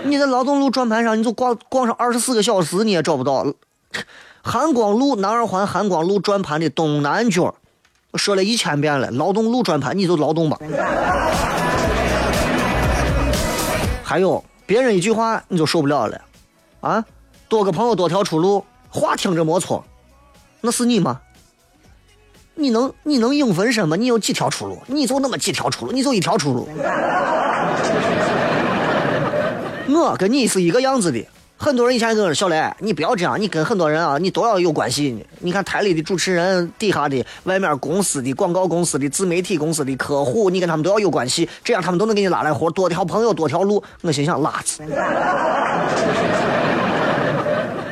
[0.03, 3.47] 你在劳动路转盘上，你就逛逛上二十四个小时，你也找不到。
[4.41, 7.55] 韩光路南二环韩光路转盘的东南角，
[8.15, 9.11] 说了一千遍了。
[9.11, 10.57] 劳动路转盘，你就劳动吧。
[14.03, 16.21] 还有别人一句话你就受不了了，
[16.81, 17.05] 啊？
[17.47, 19.83] 多个朋友多条出路，话听着没错，
[20.61, 21.21] 那是你吗？
[22.55, 23.95] 你能你能应分身吗？
[23.95, 24.77] 你有几条出路？
[24.87, 25.91] 你就那么几条出路？
[25.91, 26.67] 你就一条出路？
[29.87, 31.25] 我跟你是一个样子的。
[31.61, 35.25] 很多人以前跟我说：“小雷，你不要这样，你跟很多人啊，你都要有关系。
[35.39, 44.81] 你看台里的主持人，底下的外面公司的广告公司的自媒体公司的客户，你跟他们都要有关系，这样他们都能给你拉来活，多条朋友多条路。”我心想：拉子。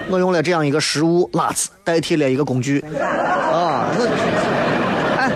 [0.09, 3.91] 我用了这样一个食物“拉子”代替了一个工具啊！
[3.97, 5.29] 我哎，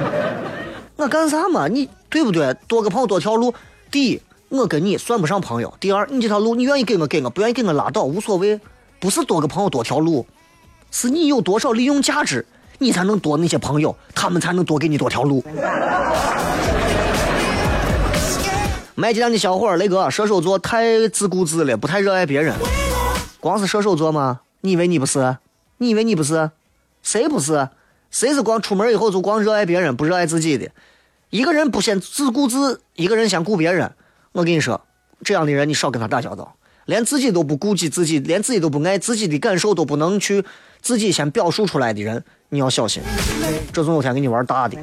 [0.96, 1.68] 我干啥嘛？
[1.68, 2.56] 你对不对？
[2.66, 3.54] 多个朋友多条路。
[3.92, 4.22] 第一。
[4.52, 5.74] 我跟你算不上朋友。
[5.80, 8.60] 第二，你这条路你愿意给我给我，不愿意给我拉倒，无所谓。
[9.00, 10.28] 不是多个朋友多条路，
[10.92, 12.46] 是你有多少利用价值，
[12.78, 15.42] 你才能多那些朋友，他们才能多给你多条路。
[18.94, 22.54] 卖鸡蛋的小伙儿，雷哥，射手座太自顾自了，不太热爱别人。
[23.40, 24.42] 光是射手座吗？
[24.60, 25.38] 你以为你不是？
[25.78, 26.52] 你以为你不是？
[27.02, 27.70] 谁不是？
[28.10, 30.70] 谁是光出门以后就光热爱别人，不热爱自己的？
[31.30, 33.94] 一个人不先自顾自，一个人先顾别人。
[34.34, 34.80] 我跟你说，
[35.24, 36.56] 这样的人你少跟他打交道。
[36.86, 40.44] 连自己都不顾及自己，连自己都不爱自己的感受都不能去
[40.82, 43.04] 自己先表述出来的人，你要小心。
[43.72, 44.78] 这总有天给你玩大的。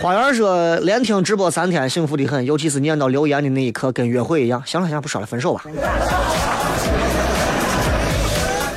[0.00, 4.62] 花园说连听直播三天，幸福的很，尤其是念到留言的那一刻，跟约会一样。
[4.64, 5.64] 行了行了，不说了，分手吧。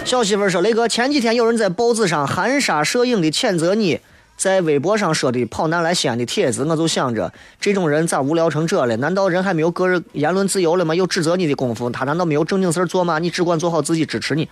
[0.03, 4.01] 小媳妇说：“雷哥，前几天有人在报纸上含沙射影的谴责你。”
[4.39, 8.95] 在微博上说的“跑男来西安”的帖子，我就想着这种人咋无聊成这了？
[8.95, 10.95] 难道人还没有个人言论自由了吗？
[10.95, 13.19] 有指责你的功夫，他难道没有正经事儿做吗？
[13.19, 14.47] 你只管做好自己，支持你。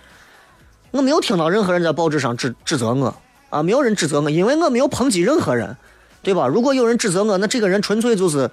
[0.90, 3.16] 我没有听到任何人在报纸上指指责我
[3.48, 5.74] 啊，没有人指责我，因为我没有抨击任何人，
[6.20, 6.46] 对吧？
[6.46, 8.50] 如果有人指责我，那这个人纯粹就是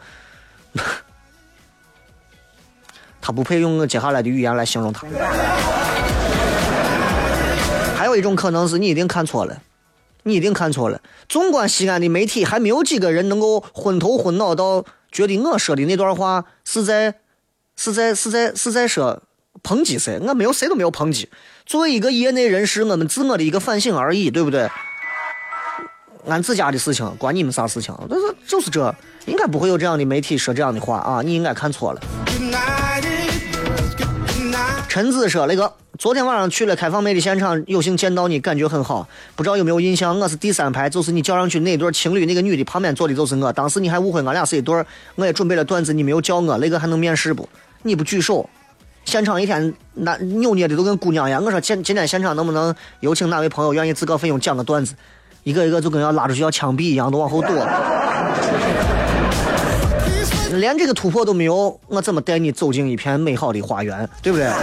[3.19, 5.05] 他不配用我接下来的语言来形容他。
[7.97, 9.61] 还有一种可能是你一定看错了。
[10.27, 10.99] 你一定看错了。
[11.29, 17.13] 纵观西安的媒体，还没有几个人能够昏头昏脑到觉得我说的那段话是在
[17.75, 19.21] 是在是在是在说
[19.63, 20.19] 抨击谁。
[20.19, 21.29] 我没有谁都没有抨击。
[21.65, 24.67] 作为一个业内人士，我们自我的一个反省而已，对不对？
[26.27, 27.95] 俺自家的事情，关你们啥事情？
[28.09, 28.95] 就是就是这，
[29.27, 31.21] 应该不会有这样的媒体说这样的话啊！
[31.21, 32.01] 你应该看错了。
[34.95, 39.05] 陈子说：“那个昨天晚上去了开放妹的现场，有幸见到你，感觉很好。
[39.35, 40.17] 不知道有没有印象？
[40.17, 43.51] 我是第三排，就是你叫上去那对情侣，那个女的旁边坐的就是我。
[43.51, 47.49] 当时你还误会俺俩是一对，我也准备了段子，你没有叫我，那个还能面试不？
[47.83, 48.49] 你不举手，
[49.03, 51.43] 现场一天那扭捏的都跟姑娘一样。
[51.43, 54.95] 我说今今天现场能不能有请哪位朋友愿意自告奋勇讲个段子？
[55.43, 57.49] 一个一个就跟要拉出去要枪毙一样，都往后躲。
[60.53, 64.07] 连这个突破都没有，我怎么带你走进一片美好的花园？
[64.21, 64.47] 对不对？”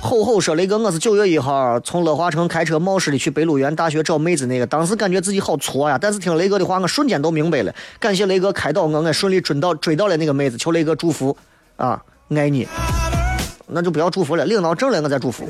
[0.00, 5.98] 吼吼说：“雷哥，我是九月一号从乐华城开车冒失的去北鹿原大学找妹子那个，当时感觉自己好挫呀。
[6.00, 7.74] 但是听雷哥的话，我瞬间都明白了。
[8.00, 11.36] 感谢雷哥开导我，我顺利追到追到了那个妹子，求雷哥祝福
[11.76, 12.02] 啊，
[12.34, 12.66] 爱你。
[13.66, 15.46] 那就不要祝福了，领到证了我再祝福。”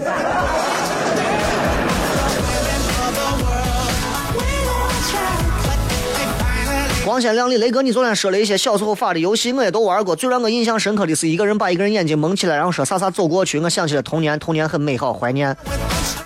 [7.18, 10.14] 光鲜亮丽，雷哥，你昨天说了一些小时候发的游戏，我也都玩过。
[10.14, 13.58] 最让我印象深刻的是一个人把一个人眼睛蒙起来，然后说啥啥走过去。
[13.58, 15.56] 我想起了童年，童年很美好，怀念。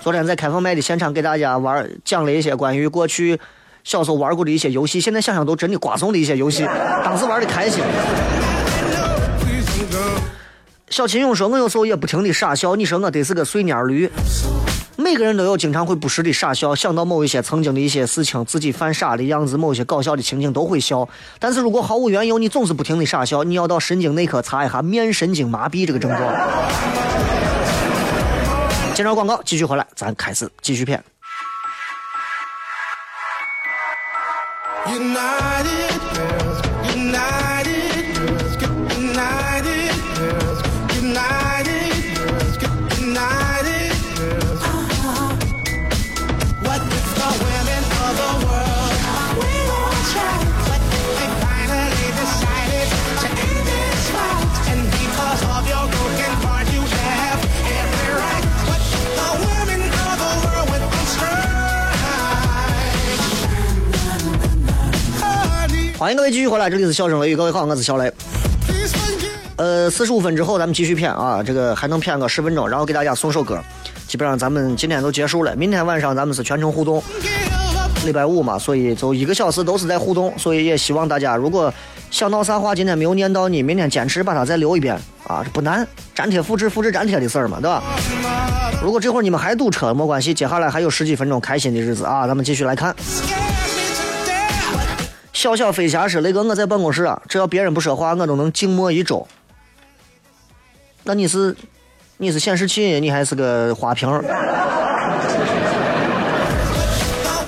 [0.03, 3.41] 昨天在开放麦的现场给大家玩，讲了一些关于过去
[3.83, 6.69] 小时候玩过的一些游戏，现在想想都真的瓜怂的一些游戏，
[7.03, 7.83] 当时玩的开心。
[10.91, 14.11] 小秦勇说：“我有时候也不停的傻笑，你说我得是个碎蔫驴。”
[14.97, 21.09] 每个人都有经常会不时的傻笑，想到某一些曾经的一些事情，自己犯傻的样子，某些搞笑的情景都会笑。
[21.39, 26.35] 但是如果毫无缘由，你总是不停的傻笑，你要到神经内科查一下面神经麻痹这个症状。
[28.95, 31.03] 介绍广告，继续回来，咱开始继续片。
[66.03, 68.13] 欢迎各位继续回来，这里是笑声雷雨，各位好，我是小雷。
[69.55, 73.57] 呃，四十五分之后咱们继续骗啊，这个还能骗个十分钟，然后给大家送首歌。
[74.09, 77.01] 基本上咱们今天都结束了，明天晚上咱们是全程互动。
[78.05, 81.73] 礼拜五嘛，所以就一个小时都是在互动，所以也希望大家如果
[82.11, 84.99] 想到啥话今天没有念到你，明天坚持把它再留一遍
[85.29, 85.87] 啊，不难，
[86.17, 87.81] 粘贴复制，复制粘贴的事儿嘛，对吧？
[88.83, 92.93] 如果这会儿你们还堵车，没关系，接下来还有十几分钟开心的日子啊，咱们继续来看。
[95.43, 99.27] 小小飞侠说：“雷哥，我在办公室啊，只要别人不说话，我都能静默一周。
[101.03, 101.57] 那你是
[102.19, 104.09] 你是显示器，你还是个花瓶？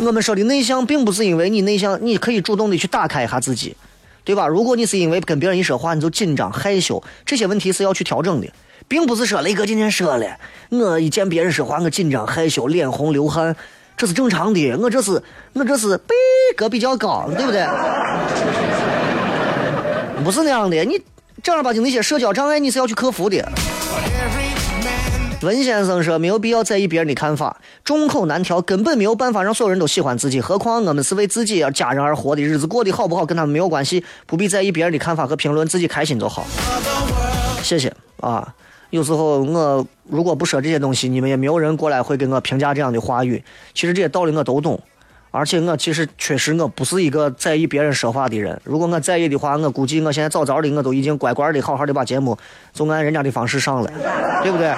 [0.01, 3.77] 我们说的内向，并不是因为你内向，你可以主动的去打开一下自己，
[4.25, 4.49] 对吧？
[4.49, 8.49] 如果你是因为跟别人一说话你就紧张害羞，这些问题是要去调整的，
[8.89, 10.37] 并不是说雷哥今天说了，
[10.71, 13.55] 我一见别人说话我紧张害羞，脸红流汗。”
[13.97, 15.23] 这是正常的，我这是
[15.53, 16.15] 我这是逼
[16.57, 17.67] 格比较高，对不对？
[20.25, 21.01] 不是那样的，你
[21.43, 23.47] 正儿八经那些社交障碍你是要去克服的。
[25.43, 30.41] 文先生说没有必要在意别人的看法，众口难调，根本没有办法让所有人都喜欢自己。
[30.41, 36.47] 何况我们是为自己而家人而活的，日子过得好不好跟他们没有关系，不必在意别人的看法和评论，自己开心就好。
[37.63, 38.55] 谢谢啊。
[38.95, 43.43] 有时候我如果不说这些东西，你们也没有人过来会给我评价这样的话语。
[43.75, 44.81] 其实这些道理我都懂，
[45.33, 48.61] 而且我其实确实我不是一个在意别人说话的人。
[48.63, 52.39] 如果我在意的话，我估计我现在早早的我都已经乖乖的好好的把节目
[52.73, 53.91] 就按人家的方式上了，
[54.45, 54.73] 对不对？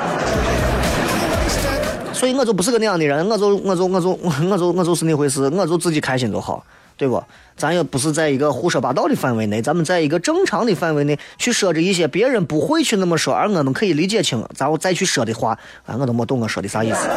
[2.14, 6.64] 所以我就不是个那样的人，我就我就我就我就我就是那回事，我就自己开心就好。
[6.96, 7.22] 对不？
[7.56, 17.08] 咱也不是在一个胡说八道的范围内，咱们在一个正常的范围内去说着一些别人不会去那么说，而我们可以理解清，然后再去说的话，啊，我都没懂我说的啥意思。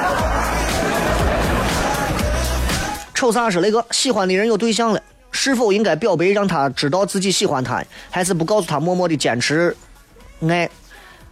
[3.14, 5.02] 瞅啥说那个喜欢的人有对象了，
[5.32, 9.76] 是否应该表白让他知道自己喜欢他，还是不告诉他默默的坚持
[10.48, 10.70] 爱？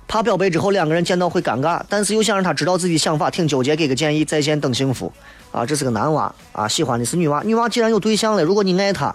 [0.08, 5.12] 怕表白之后两个人见到会尴尬，但是又想让他知道自己想法，挺纠结，给个建议，在线等幸福。
[5.52, 7.42] 啊，这是个男娃啊，喜欢的是女娃。
[7.44, 9.14] 女娃既然有对象了，如果你爱她，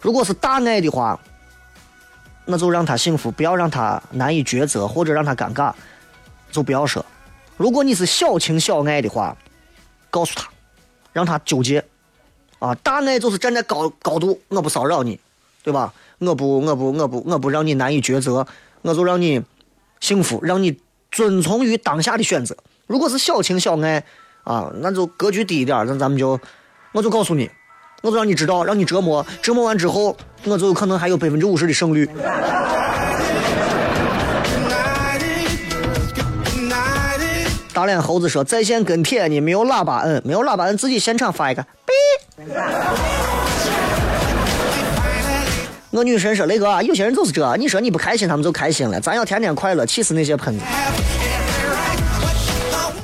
[0.00, 1.18] 如果是大爱的话，
[2.44, 5.72] 那就让她幸福，不要让她难以抉择或者让她尴尬，
[6.50, 7.04] 就不要说。
[7.56, 9.36] 如果你是小情小爱的话，
[10.10, 10.48] 告诉她，
[11.12, 11.84] 让她纠结。
[12.58, 15.18] 啊，大爱就是站在高高度，我不骚扰你，
[15.62, 15.92] 对吧？
[16.18, 18.46] 我不，我不，我不，我不让你难以抉择，
[18.82, 19.42] 我就让你
[20.02, 20.78] 幸福，让你
[21.10, 22.54] 遵从于当下的选择。
[22.86, 24.04] 如果是小情小爱。
[24.44, 26.36] 啊，那就格局低一点，那咱们就，
[26.90, 27.48] 我就告诉你，
[28.02, 32.10] 我就让你知道，让你折磨，折磨完之后，我就有可能还有百分之五十的胜率。
[37.72, 41.64] 大脸猴子说在线跟帖呢，没有喇叭摁，没有喇叭摁，自己现场发一个。
[45.92, 50.64] 我女神说雷哥，有些人就是这，你说你不开心，他们就开心了，咱要天天快乐，气死那些喷子。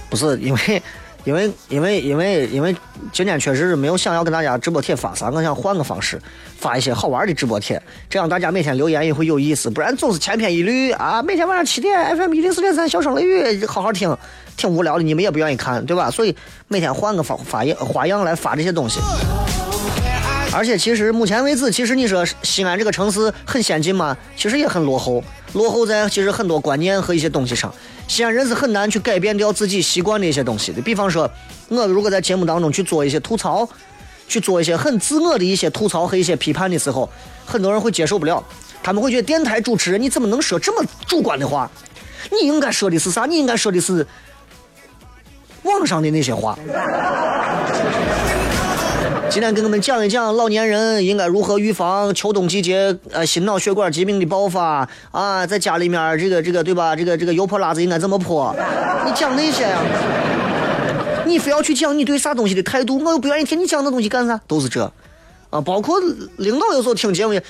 [0.08, 0.82] 不是 因为。
[1.24, 2.74] 因为因为因为因为
[3.12, 6.18] 今天确实是没有想要跟大家直播帖发啥，我想换个方式
[6.58, 11.22] 发一些好玩的直播帖，这样大家每天留言也会有意思，不然总是千篇一律啊！
[11.22, 14.16] 每天晚上七点 FM 一零四点三小声雷雨，好好听，
[14.56, 16.10] 挺无聊的，你们也不愿意看，对吧？
[16.10, 16.34] 所以
[16.66, 18.98] 每天换个方发样花样来发这些东西。
[20.58, 24.16] 而且其实目前为止，其实你说西安这个城市很先进吗？
[24.34, 27.72] 其实也很落后，落后在其实很多观念和一些东西上。
[28.08, 30.82] 西安人是很难去改变掉自己习惯的一些东西的。
[30.82, 31.30] 比方说，
[31.68, 33.68] 我如果在节目当中去做一些吐槽，
[34.26, 37.08] 去做一些很自我的一些吐槽和一些批判的时候，
[37.46, 38.42] 很多人会接受不了。
[38.82, 41.70] 他们会觉得电台主持人你怎么能说这么主观的话？
[42.32, 43.26] 你应该说的是啥？
[43.26, 44.04] 你应该说的是
[45.62, 46.58] 网上的那些话。
[49.30, 56.96] 今天跟我们讲一讲老年人应该如何预防秋冬季节呃心脑血管疾病的爆发啊，在家里面这个这个对吧？
[56.96, 58.54] 这个这个油泼辣子应该怎么泼？
[59.04, 59.78] 你讲那些呀？
[61.26, 64.40] 你非要去讲你对啥东西的态度，我又不愿意听你讲那东西干啥？
[64.46, 64.90] 都是这
[65.50, 66.00] 啊，包括
[66.38, 67.40] 领导有时候听节目，你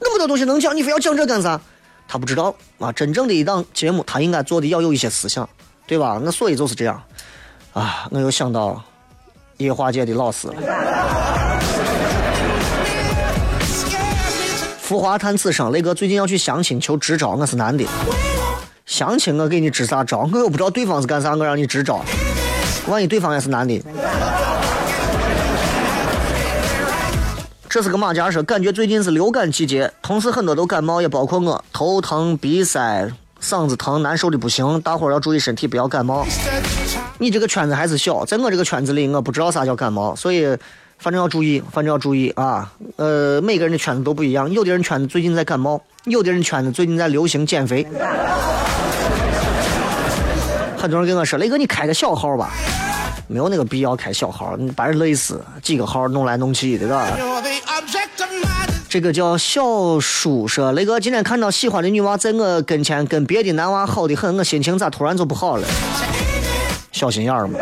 [0.00, 1.58] 那么多东西能讲，你非要讲这干啥？
[2.06, 5.48] 他不知道啊，真正的一档节目，他应该做的要有一些思想，
[5.86, 6.20] 对吧？
[6.22, 7.02] 那所以就是这样
[7.72, 8.84] 啊，我又想到。
[9.56, 10.54] 野化界的老师了。
[14.80, 17.84] 浮华叹此生，雷哥最近要去相亲求支招，我是男的。
[18.84, 20.28] 相亲我给你支啥招？
[20.32, 22.04] 我又不知道对方是干啥，我让你支招。
[22.86, 23.80] 万一对方也是男的？
[27.70, 33.10] 这是个马甲说，感觉最近是流感季节，同事很多都感冒，也包括我，头疼、鼻塞、
[33.42, 34.78] 嗓子疼，难受的不行。
[34.82, 36.26] 大伙儿要注意身体，不要感冒。
[37.22, 40.44] 你这个圈子还是小，在我这个圈子里，我不知道啥叫感冒，所以
[40.98, 42.68] 反正要注意，反正要注意啊。
[42.96, 47.86] 呃，每个人的圈子都不一样，有的人圈子最近在感冒，有的人圈子最近在流行减肥。
[50.76, 52.50] 很多人跟我说：“雷哥，你开个小号吧。”
[53.30, 57.06] 没有那个必要开小号，你把人累死，几个号弄来弄去，的？
[58.88, 65.68] 这个叫小叔说：“雷哥，今天看到喜欢的女娃在我跟前跟别的男娃好的很，我心情咋突然就不好了？”
[66.92, 67.58] 小心眼儿嘛。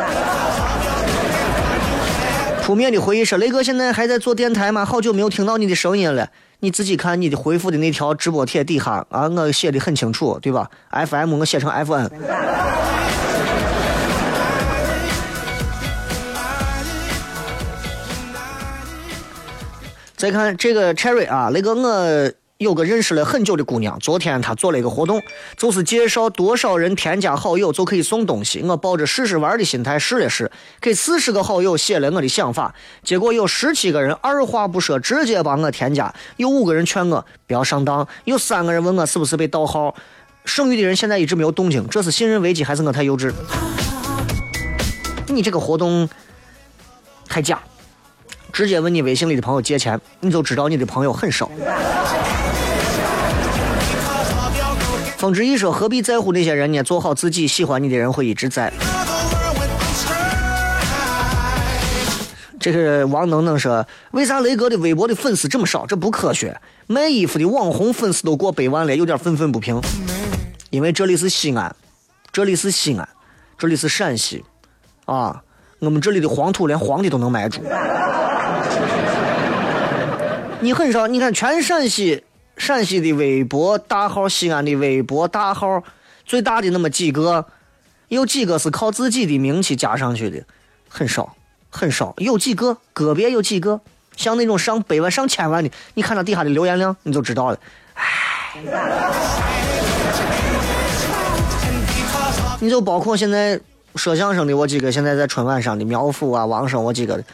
[2.62, 4.84] 扑面的回忆说：“雷哥现在还在做电台吗？
[4.84, 6.28] 好久没有听到你的声音了。
[6.60, 12.08] 你自己看你的回复的那条直播帖底下啊，我写的很清楚，对吧？FM 我写成 FN。
[20.16, 22.30] 再看这个 Cherry 啊，雷哥我
[22.60, 25.22] 有个认识了很久的姑娘，昨天她做了一个活动，
[25.56, 28.60] 就是介绍多少人添加好友就可以送东西。
[28.60, 39.94] 我抱着试试玩的心态试了试，给四十个好友写了我的想法，结果有十七个人二话不说直接帮我添加，有五个人劝我不要上当，有三个人问我是不是被盗号，
[40.44, 43.32] 剩余的人现在一直没有动静，这是信任危机还是我太幼稚？
[45.28, 46.06] 你这个活动
[47.26, 47.58] 太假。
[48.52, 51.50] 直接问你微信里的朋友借钱，你就知道你的朋友很少。
[55.20, 56.82] 风之一说：“何必在乎那些人呢？
[56.82, 58.72] 做好自己，喜欢你的人会一直在。”
[62.58, 65.84] 这个王能能说：“为啥雷哥的微博的粉丝这么少？
[65.84, 66.58] 这不科学。
[66.86, 69.78] 卖衣服的网红粉丝都过百万了，有点愤愤不平。
[70.70, 71.76] 因为这里是西安，
[72.32, 73.06] 这里是西安，
[73.58, 74.42] 这里是陕西，
[75.04, 75.42] 啊，
[75.80, 77.60] 我们这里的黄土连皇帝都能埋住。”
[80.60, 82.24] 你很少，你看全陕西，
[82.60, 85.82] 陕西的微博大号，西安的微博大号，
[86.26, 87.46] 最大的那么几个，
[88.08, 90.44] 有几个是靠自己的名气加上去的，
[90.86, 91.34] 很少，
[91.70, 93.80] 很少，有几个，个别有几个，
[94.14, 97.58] 像那种上百万、上千万的，你看他底下的留言量，你就知道了。
[97.94, 98.60] 唉，
[102.60, 103.58] 你就包括现在
[103.94, 107.24] 说相声的我几个，现在在春晚上的苗阜啊、王声我几个。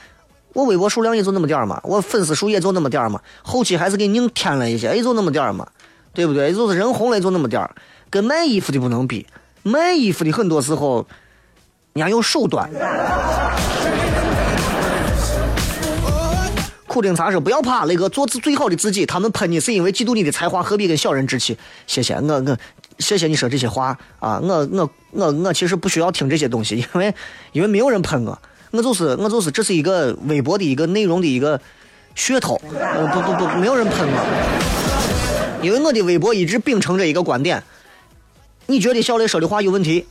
[0.57, 5.69] 我微博数量也就那么点儿嘛，我粉丝数也就那么点儿嘛，后期还是给硬添了一些，也就那么点儿嘛，
[6.15, 6.51] 对不对？
[6.55, 7.71] 就是人红了就那么点儿，
[8.09, 9.27] 跟卖衣服的不能比，
[9.63, 11.07] 卖衣服的很多时候，
[11.93, 12.71] 人家有手段。
[16.87, 21.59] 苦丁茶说不要怕，那个做最好的自己，他们喷你是因为嫉妒你的才华，何必跟小人置气？
[21.87, 22.57] 谢谢我我
[22.99, 23.89] 谢谢你说这些话
[24.21, 27.15] 啊，我我我我其实不需要听这些东西，因为
[27.53, 28.39] 因为没有人喷我。
[28.77, 31.61] 我就是我就是，这是一个微博的一个内容的一个
[32.15, 37.63] 噱头，呃不不不，没有人喷我，因为我的微博一直秉承着一个观点，
[38.67, 40.07] 你觉得小雷说的话有问题，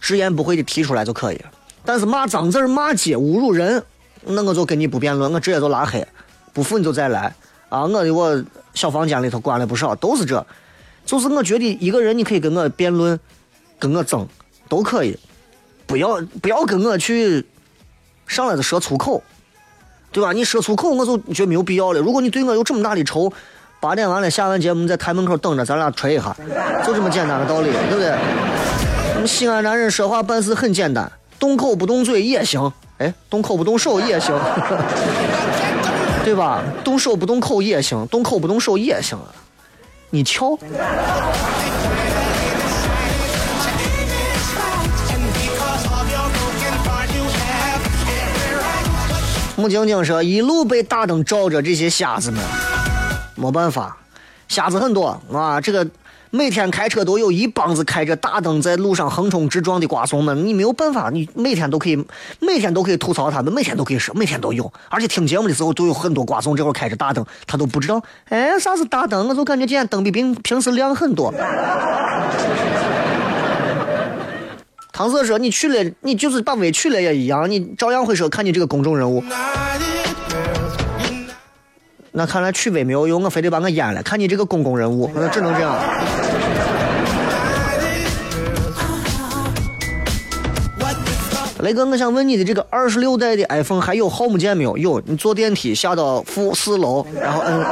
[0.00, 1.40] 直言不讳的提出来就可以，
[1.84, 3.82] 但是骂脏字骂街侮辱人，
[4.24, 6.06] 那我就跟你不辩论，我直接就拉黑，
[6.52, 7.34] 不服你就再来
[7.68, 7.82] 啊！
[7.84, 10.44] 我的我小房间里头关了不少，都是这，
[11.04, 13.18] 就是我觉得一个人你可以跟我辩论，
[13.78, 14.26] 跟我争
[14.68, 15.18] 都可以。
[15.86, 17.44] 不要不要跟我去
[18.26, 19.22] 上来就说粗口，
[20.10, 20.32] 对吧？
[20.32, 22.00] 你说粗口我就觉得没有必要了。
[22.00, 23.32] 如果你对我有这么大的仇，
[23.80, 26.34] 八点完了下完节目在台门口等着，咱俩吹一下，
[26.84, 28.10] 就这么简单的道理，对不对？
[29.14, 34.38] 我们西安男人说话办事很简单，动口不动嘴也行，哎，动口不动手也行，
[36.24, 36.62] 对吧？
[36.84, 39.18] 动手不动口也行，动口不动手也行，
[40.10, 40.56] 你瞧。
[49.62, 52.42] 穆晶晶说：“一路被大灯照着，这些瞎子们，
[53.36, 53.96] 没办法，
[54.48, 55.60] 瞎子很多啊。
[55.60, 55.86] 这个
[56.30, 62.04] 每天开车都有一帮子开着大灯在路上横冲直撞的瓜怂们，你没有办法，你每天都可以，
[62.40, 64.72] 每天都可以吐槽他们，每天都可以说，每天都有。
[64.88, 69.28] 而且听节目的时候都有很多瓜怂，这会儿开着大灯，他都不知道，哎，啥是大灯？
[69.28, 71.32] 我就感觉今天灯比平平时亮很多。”
[74.92, 79.24] 唐色说：“你去了，你就是把微去了也一样，你照样会说看你这个公众人物。
[82.10, 84.02] 那看来去微没有用，我非得把我淹了。
[84.02, 85.74] 看你这个公共人物，那只能这样。”
[91.60, 94.76] 雷哥，我想问你的这个二十六代的 iPhone 还有 Home 键没有？
[94.76, 97.64] 有，你坐电梯下到负四楼，然后摁。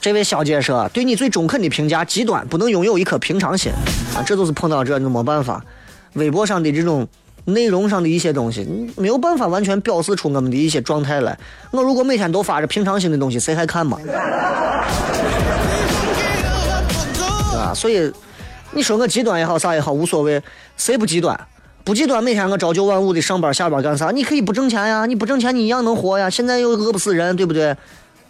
[0.00, 3.70] 这位小姐说：“对你最中肯的评价，极端，不能拥有一颗平常心
[4.16, 4.24] 啊！
[4.24, 5.62] 这都是碰到这，你没办法。
[6.14, 7.06] 微博上的这种
[7.44, 11.38] 内容上的一些东西，没有办法完全表示出我们的一些状态来。
[11.70, 13.98] 我如果每天都发着平常心的东西，谁还看嘛？
[17.54, 17.74] 啊？
[17.74, 18.10] 所以
[18.72, 20.42] 你说我极端也好，啥也好，无所谓。
[20.78, 21.38] 谁不极端？
[21.84, 24.10] 不极端，每天我朝九晚五的上班下班干啥？
[24.10, 26.30] 你可以不挣钱呀，你不挣钱你一样能活呀。
[26.30, 27.76] 现在又饿不死人，对不对？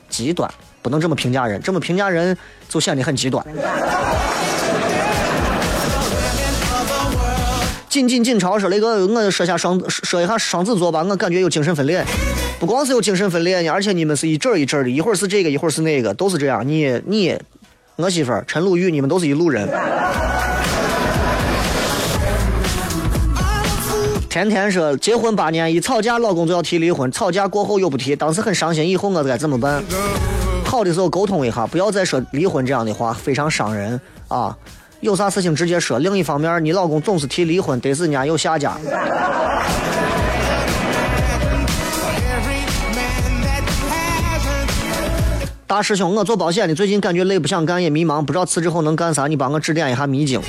[0.08, 0.52] 极端。”
[0.82, 2.36] 不能这么评价人，这么评价人
[2.68, 3.44] 就显得很极端。
[7.88, 12.04] 进进进朝说那个，我说下双说一下双子座吧，我感觉有精神分裂，
[12.60, 16.66] 不光是有精神分裂呢，而且你们是一阵一阵的，一会儿是这个，一会儿是那个，都是这样。
[16.66, 17.36] 你你，
[17.96, 19.68] 我媳妇儿陈鲁豫，你们都是一路人。
[24.28, 28.88] 天天说结婚八年，一吵架老公就要提离婚，吵架过后又不提，当时很伤心。
[28.88, 29.82] 以后我该怎么办？
[30.70, 34.56] 好的时候沟通一下，不要再说离婚这样的话，非常伤人啊！
[35.00, 35.98] 有啥事情直接说。
[35.98, 38.76] 另一方面，你老公总是提离婚，得是人家有下家。
[45.66, 50.40] 大师兄，我做保险的，最近感觉累，不想干，也迷茫，不知道辞职后能干啥，你帮我指点一下迷津。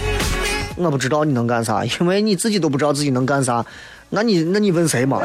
[0.76, 3.66] 我不知道你能干啥，因为你自己都不知道自己能干啥，
[4.12, 5.20] 那你那你问谁嘛？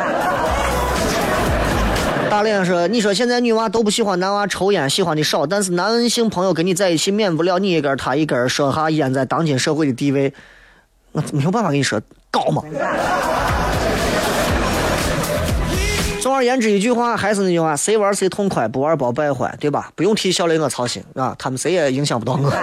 [2.31, 10.33] 大脸说：“你说现在女娃都不喜欢男娃抽烟，喜欢的少，但是男性朋友跟你在一起，免不了你一根他一根，说下烟在当今社会的地位，
[11.13, 12.01] 我没有办法跟你说
[12.31, 12.63] 高嘛。”
[16.21, 19.93] 总而言之，一句话还是那句话，谁玩谁痛快，不玩包败坏，对吧？
[19.95, 22.51] 不用替小雷我操心啊，他们谁也影响不到我。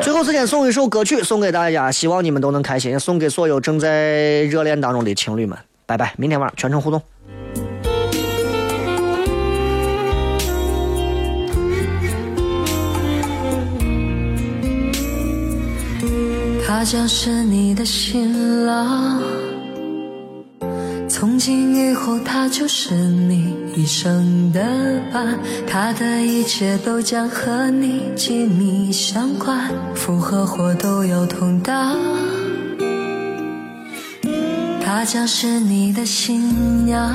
[0.00, 5.58] 最后时间送一首歌曲送给大家，希望你们都能开心，送给所有正在热恋当中的情侣们。
[5.90, 7.02] 拜拜，明天晚上全程互动。
[16.64, 19.20] 他将是你的新郎。
[21.08, 24.60] 从今以后，他就是你一生的
[25.12, 25.36] 伴，
[25.66, 31.98] 他的一切都将和你紧密相关，福和祸都要同当。
[34.92, 37.14] 他将是你的新娘，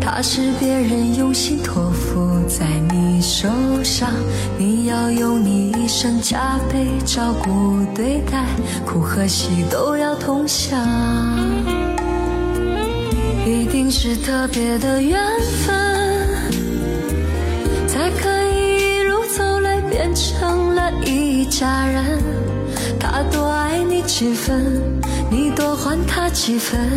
[0.00, 3.48] 他是别人用心托付在你手
[3.84, 4.10] 上，
[4.58, 8.44] 你要用你一生加倍照顾对待，
[8.84, 10.76] 苦和喜都要同享。
[13.46, 15.16] 一定是特别的缘
[15.64, 15.76] 分，
[17.86, 22.20] 才可以一路走来变成了一家人。
[23.02, 24.80] 他多爱你几分，
[25.28, 26.88] 你多还他几分，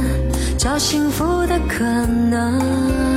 [0.55, 3.14] 找幸福的可能。